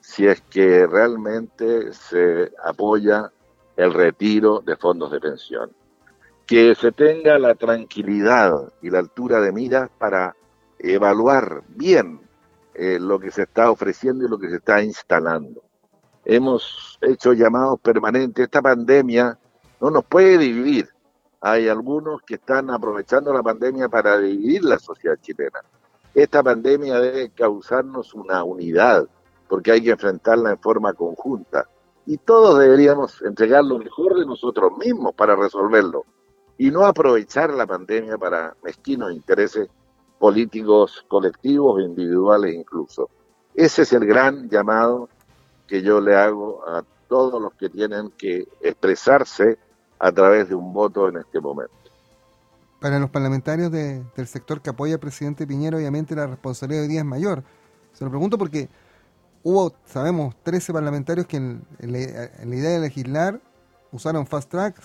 si 0.00 0.26
es 0.26 0.40
que 0.42 0.86
realmente 0.86 1.92
se 1.92 2.52
apoya 2.62 3.32
el 3.76 3.92
retiro 3.94 4.60
de 4.60 4.76
fondos 4.76 5.10
de 5.10 5.20
pensión. 5.20 5.74
Que 6.46 6.74
se 6.74 6.92
tenga 6.92 7.38
la 7.38 7.54
tranquilidad 7.54 8.52
y 8.82 8.90
la 8.90 8.98
altura 8.98 9.40
de 9.40 9.52
mira 9.52 9.90
para 9.98 10.36
evaluar 10.78 11.62
bien 11.68 12.20
eh, 12.74 12.98
lo 13.00 13.18
que 13.18 13.30
se 13.30 13.42
está 13.42 13.70
ofreciendo 13.70 14.26
y 14.26 14.28
lo 14.28 14.38
que 14.38 14.50
se 14.50 14.56
está 14.56 14.82
instalando 14.82 15.62
hemos 16.24 16.98
hecho 17.00 17.32
llamados 17.32 17.80
permanentes. 17.80 18.44
Esta 18.44 18.62
pandemia 18.62 19.38
no 19.80 19.90
nos 19.90 20.04
puede 20.04 20.38
dividir. 20.38 20.88
Hay 21.40 21.68
algunos 21.68 22.22
que 22.22 22.36
están 22.36 22.70
aprovechando 22.70 23.32
la 23.32 23.42
pandemia 23.42 23.88
para 23.88 24.18
dividir 24.18 24.64
la 24.64 24.78
sociedad 24.78 25.16
chilena. 25.20 25.60
Esta 26.14 26.42
pandemia 26.42 26.98
debe 27.00 27.30
causarnos 27.30 28.14
una 28.14 28.44
unidad, 28.44 29.06
porque 29.48 29.72
hay 29.72 29.82
que 29.82 29.90
enfrentarla 29.90 30.52
en 30.52 30.58
forma 30.58 30.94
conjunta. 30.94 31.68
Y 32.06 32.18
todos 32.18 32.58
deberíamos 32.58 33.20
entregar 33.22 33.64
lo 33.64 33.78
mejor 33.78 34.18
de 34.18 34.24
nosotros 34.24 34.72
mismos 34.78 35.14
para 35.14 35.36
resolverlo. 35.36 36.04
Y 36.56 36.70
no 36.70 36.86
aprovechar 36.86 37.52
la 37.52 37.66
pandemia 37.66 38.16
para 38.16 38.54
mezquinos 38.62 39.12
intereses 39.12 39.68
políticos 40.18 41.04
colectivos 41.08 41.80
e 41.80 41.84
individuales 41.84 42.54
incluso. 42.54 43.10
Ese 43.54 43.82
es 43.82 43.92
el 43.92 44.06
gran 44.06 44.48
llamado 44.48 45.08
que 45.66 45.82
yo 45.82 46.00
le 46.00 46.14
hago 46.14 46.66
a 46.68 46.84
todos 47.08 47.40
los 47.40 47.52
que 47.54 47.68
tienen 47.68 48.10
que 48.16 48.46
expresarse 48.60 49.58
a 49.98 50.12
través 50.12 50.48
de 50.48 50.54
un 50.54 50.72
voto 50.72 51.08
en 51.08 51.18
este 51.18 51.40
momento. 51.40 51.74
Para 52.80 52.98
los 52.98 53.08
parlamentarios 53.10 53.70
del 53.70 54.26
sector 54.26 54.60
que 54.60 54.70
apoya 54.70 54.94
al 54.94 55.00
presidente 55.00 55.46
Piñera, 55.46 55.78
obviamente 55.78 56.14
la 56.14 56.26
responsabilidad 56.26 56.82
hoy 56.82 56.88
día 56.88 57.00
es 57.00 57.06
mayor. 57.06 57.42
Se 57.92 58.04
lo 58.04 58.10
pregunto 58.10 58.36
porque 58.36 58.68
hubo, 59.42 59.72
sabemos, 59.86 60.34
13 60.42 60.72
parlamentarios 60.72 61.26
que 61.26 61.36
en, 61.38 61.64
la, 61.80 61.98
idea 62.54 62.70
de 62.70 62.80
legislar 62.80 63.40
usaron 63.94 64.26
fast 64.26 64.50
track 64.50 64.82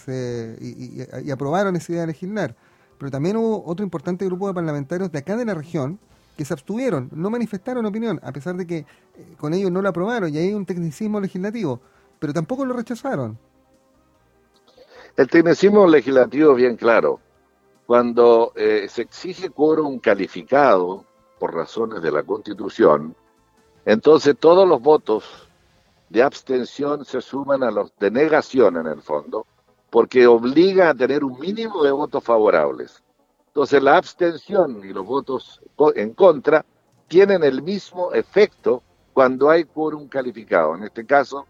y, 0.61 1.31
aprobaron 1.31 1.75
esa 1.75 1.91
idea 1.91 2.01
de 2.01 2.07
legislar. 2.07 2.55
Pero 2.97 3.11
también 3.11 3.37
hubo 3.37 3.65
otro 3.65 3.83
importante 3.83 4.25
grupo 4.25 4.47
de 4.47 4.53
parlamentarios 4.53 5.11
de 5.11 5.19
acá 5.19 5.35
de 5.35 5.45
la 5.45 5.53
región 5.53 5.99
que 6.37 6.45
se 6.45 6.53
abstuvieron, 6.53 7.09
no 7.11 7.29
manifestaron 7.29 7.85
opinión, 7.85 8.19
a 8.23 8.31
pesar 8.31 8.55
de 8.55 8.65
que 8.65 8.77
eh, 8.77 8.85
con 9.37 9.53
ellos 9.53 9.71
no 9.71 9.81
lo 9.81 9.89
aprobaron 9.89 10.33
y 10.33 10.37
hay 10.37 10.53
un 10.53 10.65
tecnicismo 10.65 11.19
legislativo, 11.19 11.81
pero 12.17 12.31
tampoco 12.31 12.65
lo 12.65 12.73
rechazaron. 12.73 13.37
El 15.17 15.27
tecnicismo 15.27 15.85
legislativo 15.85 16.51
es 16.51 16.57
bien 16.57 16.77
claro. 16.77 17.19
Cuando 17.85 18.53
eh, 18.55 18.87
se 18.87 19.01
exige 19.01 19.49
quórum 19.49 19.99
calificado 19.99 21.03
por 21.39 21.53
razones 21.53 22.01
de 22.01 22.11
la 22.11 22.23
Constitución, 22.23 23.15
entonces 23.85 24.37
todos 24.39 24.65
los 24.65 24.81
votos 24.81 25.48
de 26.09 26.23
abstención 26.23 27.05
se 27.05 27.21
suman 27.21 27.63
a 27.63 27.71
los 27.71 27.95
de 27.97 28.11
negación 28.11 28.77
en 28.77 28.87
el 28.87 29.01
fondo, 29.01 29.45
porque 29.89 30.27
obliga 30.27 30.89
a 30.89 30.95
tener 30.95 31.23
un 31.23 31.39
mínimo 31.39 31.83
de 31.83 31.91
votos 31.91 32.23
favorables. 32.23 33.03
Entonces 33.47 33.81
la 33.81 33.97
abstención 33.97 34.83
y 34.83 34.93
los 34.93 35.05
votos 35.05 35.61
en 35.95 36.13
contra 36.13 36.65
tienen 37.07 37.43
el 37.43 37.61
mismo 37.61 38.13
efecto 38.13 38.83
cuando 39.13 39.49
hay 39.49 39.65
quórum 39.65 40.07
calificado. 40.07 40.75
En 40.75 40.83
este 40.83 41.05
caso, 41.05 41.45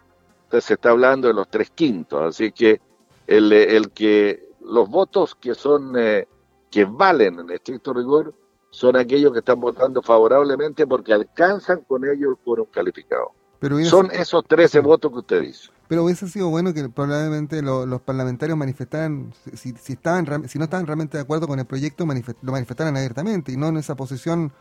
se 0.49 0.73
está 0.73 0.89
hablando 0.89 1.27
de 1.27 1.33
los 1.33 1.49
tres 1.49 1.69
quintos, 1.71 2.21
así 2.21 2.51
que 2.51 2.81
los 3.27 4.89
votos 4.89 5.35
que 5.35 5.53
son 5.53 5.93
eh, 5.97 6.27
que 6.71 6.85
valen 6.85 7.39
en 7.39 7.51
estricto 7.51 7.93
rigor 7.93 8.33
son 8.71 8.95
aquellos 8.95 9.31
que 9.33 9.39
están 9.39 9.59
votando 9.59 10.01
favorablemente 10.01 10.85
porque 10.87 11.13
alcanzan 11.13 11.81
con 11.81 12.03
ellos 12.05 12.31
el 12.31 12.37
quórum 12.37 12.67
calificado. 12.71 13.38
Son 13.85 14.11
esos 14.11 14.45
13 14.45 14.79
votos 14.79 15.11
que 15.11 15.17
usted 15.19 15.41
dice. 15.41 15.69
Pero 15.87 16.03
hubiese 16.03 16.27
sido 16.27 16.49
bueno 16.49 16.73
que 16.73 16.87
probablemente 16.87 17.61
los 17.63 18.01
parlamentarios 18.01 18.57
manifestaran, 18.57 19.33
si, 19.55 19.73
si, 19.73 19.93
estaban, 19.93 20.47
si 20.47 20.59
no 20.59 20.65
estaban 20.65 20.85
realmente 20.85 21.17
de 21.17 21.23
acuerdo 21.23 21.47
con 21.47 21.59
el 21.59 21.65
proyecto, 21.65 22.05
lo 22.05 22.51
manifestaran 22.51 22.95
abiertamente 22.95 23.51
y 23.51 23.57
no 23.57 23.69
en 23.69 23.77
esa 23.77 23.95
posición 23.95 24.53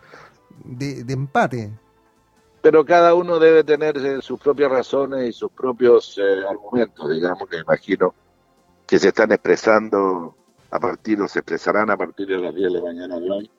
de, 0.65 1.05
empate. 1.13 1.71
Pero 2.63 2.85
cada 2.85 3.15
uno 3.15 3.39
debe 3.39 3.63
tener 3.63 3.99
eh, 3.99 4.23
sus 4.23 4.41
propias 4.41 4.71
razones 4.71 5.29
y 5.29 5.33
sus 5.33 5.51
propios 5.53 6.19
eh, 6.19 6.45
argumentos, 6.49 7.11
digamos, 7.11 7.49
que 7.49 7.59
imagino 7.59 8.15
que 8.87 8.99
se 8.99 9.09
están 9.09 9.31
expresando 9.31 10.35
a 10.71 10.81
partir 10.81 11.21
o 11.21 11.29
se 11.29 11.41
expresarán 11.41 11.91
a 11.91 11.97
partir 11.97 12.27
de 12.27 12.39
las 12.39 12.55
10 12.55 12.73
de 12.73 12.79
la 12.79 12.85
mañana 12.85 13.21
de 13.21 13.31
hoy, 13.31 13.51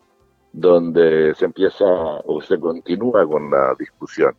donde 0.52 1.36
se 1.36 1.46
empieza 1.46 1.86
o 1.86 2.42
se 2.42 2.60
continúa 2.60 3.28
con 3.28 3.50
la 3.52 3.76
discusión. 3.78 4.36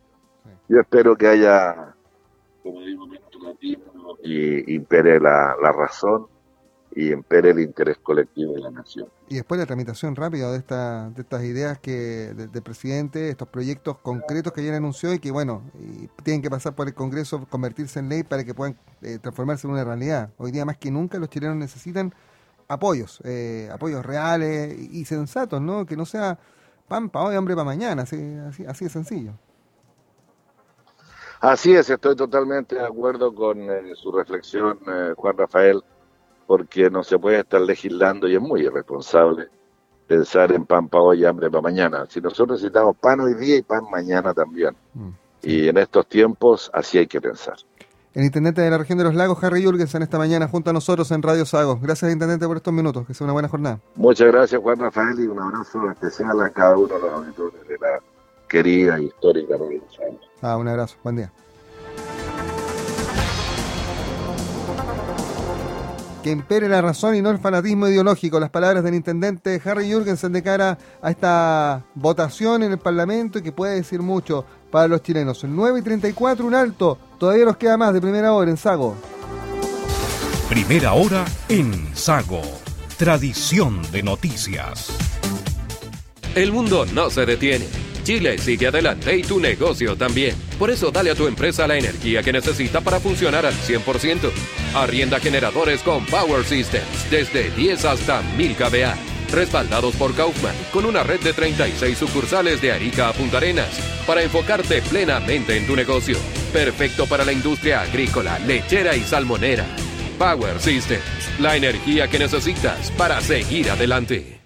Yo 0.71 0.79
espero 0.79 1.17
que 1.17 1.27
haya 1.27 1.93
como 2.63 2.79
digo, 2.79 3.05
y 4.23 4.73
impere 4.73 5.19
la, 5.19 5.53
razón 5.73 6.27
y 6.95 7.11
impere 7.11 7.49
el 7.49 7.59
interés 7.59 7.97
colectivo 7.97 8.53
de 8.53 8.61
la 8.61 8.71
nación. 8.71 9.09
Y 9.27 9.35
después 9.35 9.59
la 9.59 9.65
tramitación 9.65 10.15
rápida 10.15 10.49
de, 10.49 10.57
esta, 10.57 11.09
de 11.09 11.23
estas 11.23 11.43
ideas 11.43 11.77
que 11.79 12.33
del 12.33 12.61
presidente, 12.61 13.27
estos 13.27 13.49
proyectos 13.49 13.97
concretos 13.97 14.53
que 14.53 14.61
ayer 14.61 14.73
anunció 14.73 15.13
y 15.13 15.19
que, 15.19 15.31
bueno, 15.31 15.61
tienen 16.23 16.41
que 16.41 16.49
pasar 16.49 16.73
por 16.73 16.87
el 16.87 16.93
Congreso, 16.93 17.45
convertirse 17.49 17.99
en 17.99 18.07
ley 18.07 18.23
para 18.23 18.45
que 18.45 18.53
puedan 18.53 18.77
eh, 19.01 19.19
transformarse 19.21 19.67
en 19.67 19.73
una 19.73 19.83
realidad. 19.83 20.29
Hoy 20.37 20.51
día 20.51 20.63
más 20.63 20.77
que 20.77 20.89
nunca 20.89 21.19
los 21.19 21.27
chilenos 21.27 21.57
necesitan 21.57 22.13
apoyos, 22.69 23.19
eh, 23.25 23.69
apoyos 23.73 24.05
reales 24.05 24.73
y, 24.79 25.03
sensatos, 25.03 25.61
¿no? 25.61 25.85
Que 25.85 25.97
no 25.97 26.05
sea 26.05 26.39
pan 26.87 27.09
para 27.09 27.25
hoy, 27.25 27.35
hambre 27.35 27.55
para 27.55 27.65
mañana, 27.65 28.03
así, 28.03 28.15
así, 28.47 28.65
así 28.65 28.85
de 28.85 28.89
sencillo. 28.89 29.33
Así 31.41 31.73
es, 31.73 31.89
estoy 31.89 32.15
totalmente 32.15 32.75
de 32.75 32.85
acuerdo 32.85 33.33
con 33.33 33.59
eh, 33.69 33.93
su 33.95 34.11
reflexión, 34.11 34.79
Juan 35.15 35.37
Rafael 35.37 35.83
porque 36.51 36.89
no 36.89 37.01
se 37.01 37.17
puede 37.17 37.39
estar 37.39 37.61
legislando 37.61 38.27
y 38.27 38.35
es 38.35 38.41
muy 38.41 38.63
irresponsable 38.63 39.47
pensar 40.05 40.51
en 40.51 40.65
pan 40.65 40.89
para 40.89 41.01
hoy 41.01 41.21
y 41.21 41.25
hambre 41.25 41.49
para 41.49 41.61
mañana. 41.61 42.05
Si 42.09 42.19
nosotros 42.19 42.59
necesitamos 42.59 42.97
pan 42.97 43.21
hoy 43.21 43.35
día 43.35 43.55
y 43.55 43.61
pan 43.61 43.85
mañana 43.89 44.33
también. 44.33 44.75
Mm, 44.93 45.11
y 45.43 45.69
en 45.69 45.77
estos 45.77 46.07
tiempos 46.07 46.69
así 46.73 46.97
hay 46.97 47.07
que 47.07 47.21
pensar. 47.21 47.55
El 48.13 48.25
intendente 48.25 48.61
de 48.61 48.69
la 48.69 48.77
región 48.77 48.97
de 48.97 49.05
los 49.05 49.15
lagos, 49.15 49.41
Harry 49.41 49.61
Jürgensen, 49.63 50.01
esta 50.01 50.17
mañana 50.17 50.49
junto 50.49 50.71
a 50.71 50.73
nosotros 50.73 51.09
en 51.11 51.21
Radio 51.21 51.45
Sago. 51.45 51.79
Gracias, 51.81 52.11
intendente, 52.11 52.45
por 52.45 52.57
estos 52.57 52.73
minutos. 52.73 53.07
Que 53.07 53.13
sea 53.13 53.23
una 53.23 53.31
buena 53.31 53.47
jornada. 53.47 53.79
Muchas 53.95 54.27
gracias, 54.27 54.61
Juan 54.61 54.77
Rafael, 54.77 55.17
y 55.21 55.27
un 55.27 55.39
abrazo 55.39 55.89
especial 55.89 56.41
a 56.41 56.49
cada 56.49 56.75
uno 56.75 56.93
de 56.95 56.99
los 56.99 57.13
auditores 57.13 57.65
de 57.65 57.77
la 57.77 58.01
querida 58.51 58.97
e 58.97 59.03
histórica 59.03 59.55
Sago. 59.57 60.19
Ah, 60.41 60.57
un 60.57 60.67
abrazo. 60.67 60.97
Buen 61.03 61.15
día. 61.15 61.31
que 66.21 66.29
impere 66.29 66.69
la 66.69 66.83
razón 66.83 67.15
y 67.15 67.21
no 67.23 67.31
el 67.31 67.39
fanatismo 67.39 67.87
ideológico. 67.87 68.39
Las 68.39 68.51
palabras 68.51 68.83
del 68.83 68.93
intendente 68.93 69.59
Harry 69.65 69.89
Jürgensen 69.89 70.31
de 70.31 70.43
cara 70.43 70.77
a 71.01 71.09
esta 71.09 71.83
votación 71.95 72.61
en 72.61 72.73
el 72.73 72.77
Parlamento 72.77 73.39
y 73.39 73.41
que 73.41 73.51
puede 73.51 73.73
decir 73.73 74.03
mucho 74.03 74.45
para 74.69 74.87
los 74.87 75.01
chilenos. 75.01 75.43
9 75.43 75.79
y 75.79 75.81
34, 75.81 76.45
un 76.45 76.53
alto. 76.53 76.99
Todavía 77.17 77.45
nos 77.45 77.57
queda 77.57 77.75
más 77.75 77.91
de 77.95 78.01
primera 78.01 78.33
hora 78.33 78.51
en 78.51 78.57
Sago. 78.57 78.95
Primera 80.47 80.93
hora 80.93 81.25
en 81.49 81.95
Sago. 81.95 82.41
Tradición 82.97 83.81
de 83.91 84.03
noticias. 84.03 84.95
El 86.35 86.51
mundo 86.51 86.85
no 86.85 87.09
se 87.09 87.25
detiene 87.25 87.90
Chile 88.11 88.37
sigue 88.37 88.67
adelante 88.67 89.15
y 89.15 89.21
tu 89.21 89.39
negocio 89.39 89.95
también. 89.95 90.35
Por 90.59 90.69
eso 90.69 90.91
dale 90.91 91.11
a 91.11 91.15
tu 91.15 91.27
empresa 91.27 91.65
la 91.65 91.77
energía 91.77 92.21
que 92.21 92.33
necesita 92.33 92.81
para 92.81 92.99
funcionar 92.99 93.45
al 93.45 93.53
100%. 93.53 94.29
Arrienda 94.75 95.17
generadores 95.21 95.79
con 95.81 96.05
Power 96.07 96.43
Systems 96.43 97.09
desde 97.09 97.49
10 97.51 97.85
hasta 97.85 98.21
1000 98.35 98.55
kVA. 98.55 98.97
Respaldados 99.31 99.95
por 99.95 100.13
Kaufman, 100.13 100.53
con 100.73 100.83
una 100.83 101.03
red 101.03 101.21
de 101.21 101.31
36 101.31 101.97
sucursales 101.97 102.61
de 102.61 102.73
Arica 102.73 103.07
a 103.07 103.13
Punta 103.13 103.37
Arenas, 103.37 103.79
para 104.05 104.21
enfocarte 104.21 104.81
plenamente 104.81 105.55
en 105.55 105.65
tu 105.65 105.77
negocio. 105.77 106.17
Perfecto 106.51 107.05
para 107.05 107.23
la 107.23 107.31
industria 107.31 107.79
agrícola, 107.79 108.39
lechera 108.39 108.93
y 108.93 109.05
salmonera. 109.05 109.65
Power 110.19 110.59
Systems, 110.59 111.39
la 111.39 111.55
energía 111.55 112.09
que 112.09 112.19
necesitas 112.19 112.91
para 112.91 113.21
seguir 113.21 113.71
adelante. 113.71 114.40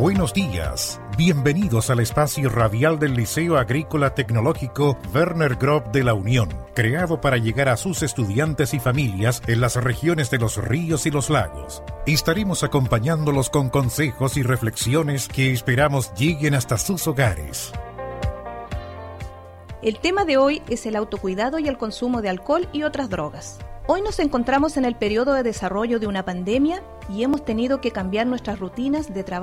Buenos 0.00 0.32
días. 0.32 0.98
Bienvenidos 1.18 1.90
al 1.90 2.00
espacio 2.00 2.48
radial 2.48 2.98
del 2.98 3.12
Liceo 3.12 3.58
Agrícola 3.58 4.14
Tecnológico 4.14 4.96
Werner 5.14 5.56
Grob 5.56 5.92
de 5.92 6.02
la 6.02 6.14
Unión, 6.14 6.48
creado 6.74 7.20
para 7.20 7.36
llegar 7.36 7.68
a 7.68 7.76
sus 7.76 8.02
estudiantes 8.02 8.72
y 8.72 8.80
familias 8.80 9.42
en 9.46 9.60
las 9.60 9.76
regiones 9.76 10.30
de 10.30 10.38
los 10.38 10.56
ríos 10.56 11.04
y 11.04 11.10
los 11.10 11.28
lagos. 11.28 11.82
Estaremos 12.06 12.64
acompañándolos 12.64 13.50
con 13.50 13.68
consejos 13.68 14.38
y 14.38 14.42
reflexiones 14.42 15.28
que 15.28 15.52
esperamos 15.52 16.14
lleguen 16.14 16.54
hasta 16.54 16.78
sus 16.78 17.06
hogares. 17.06 17.70
El 19.82 19.98
tema 20.00 20.24
de 20.24 20.38
hoy 20.38 20.62
es 20.70 20.86
el 20.86 20.96
autocuidado 20.96 21.58
y 21.58 21.68
el 21.68 21.76
consumo 21.76 22.22
de 22.22 22.30
alcohol 22.30 22.66
y 22.72 22.84
otras 22.84 23.10
drogas. 23.10 23.58
Hoy 23.92 24.02
nos 24.02 24.20
encontramos 24.20 24.76
en 24.76 24.84
el 24.84 24.94
periodo 24.94 25.34
de 25.34 25.42
desarrollo 25.42 25.98
de 25.98 26.06
una 26.06 26.24
pandemia 26.24 26.80
y 27.08 27.24
hemos 27.24 27.44
tenido 27.44 27.80
que 27.80 27.90
cambiar 27.90 28.24
nuestras 28.24 28.60
rutinas 28.60 29.12
de 29.12 29.24
trabajo 29.24 29.38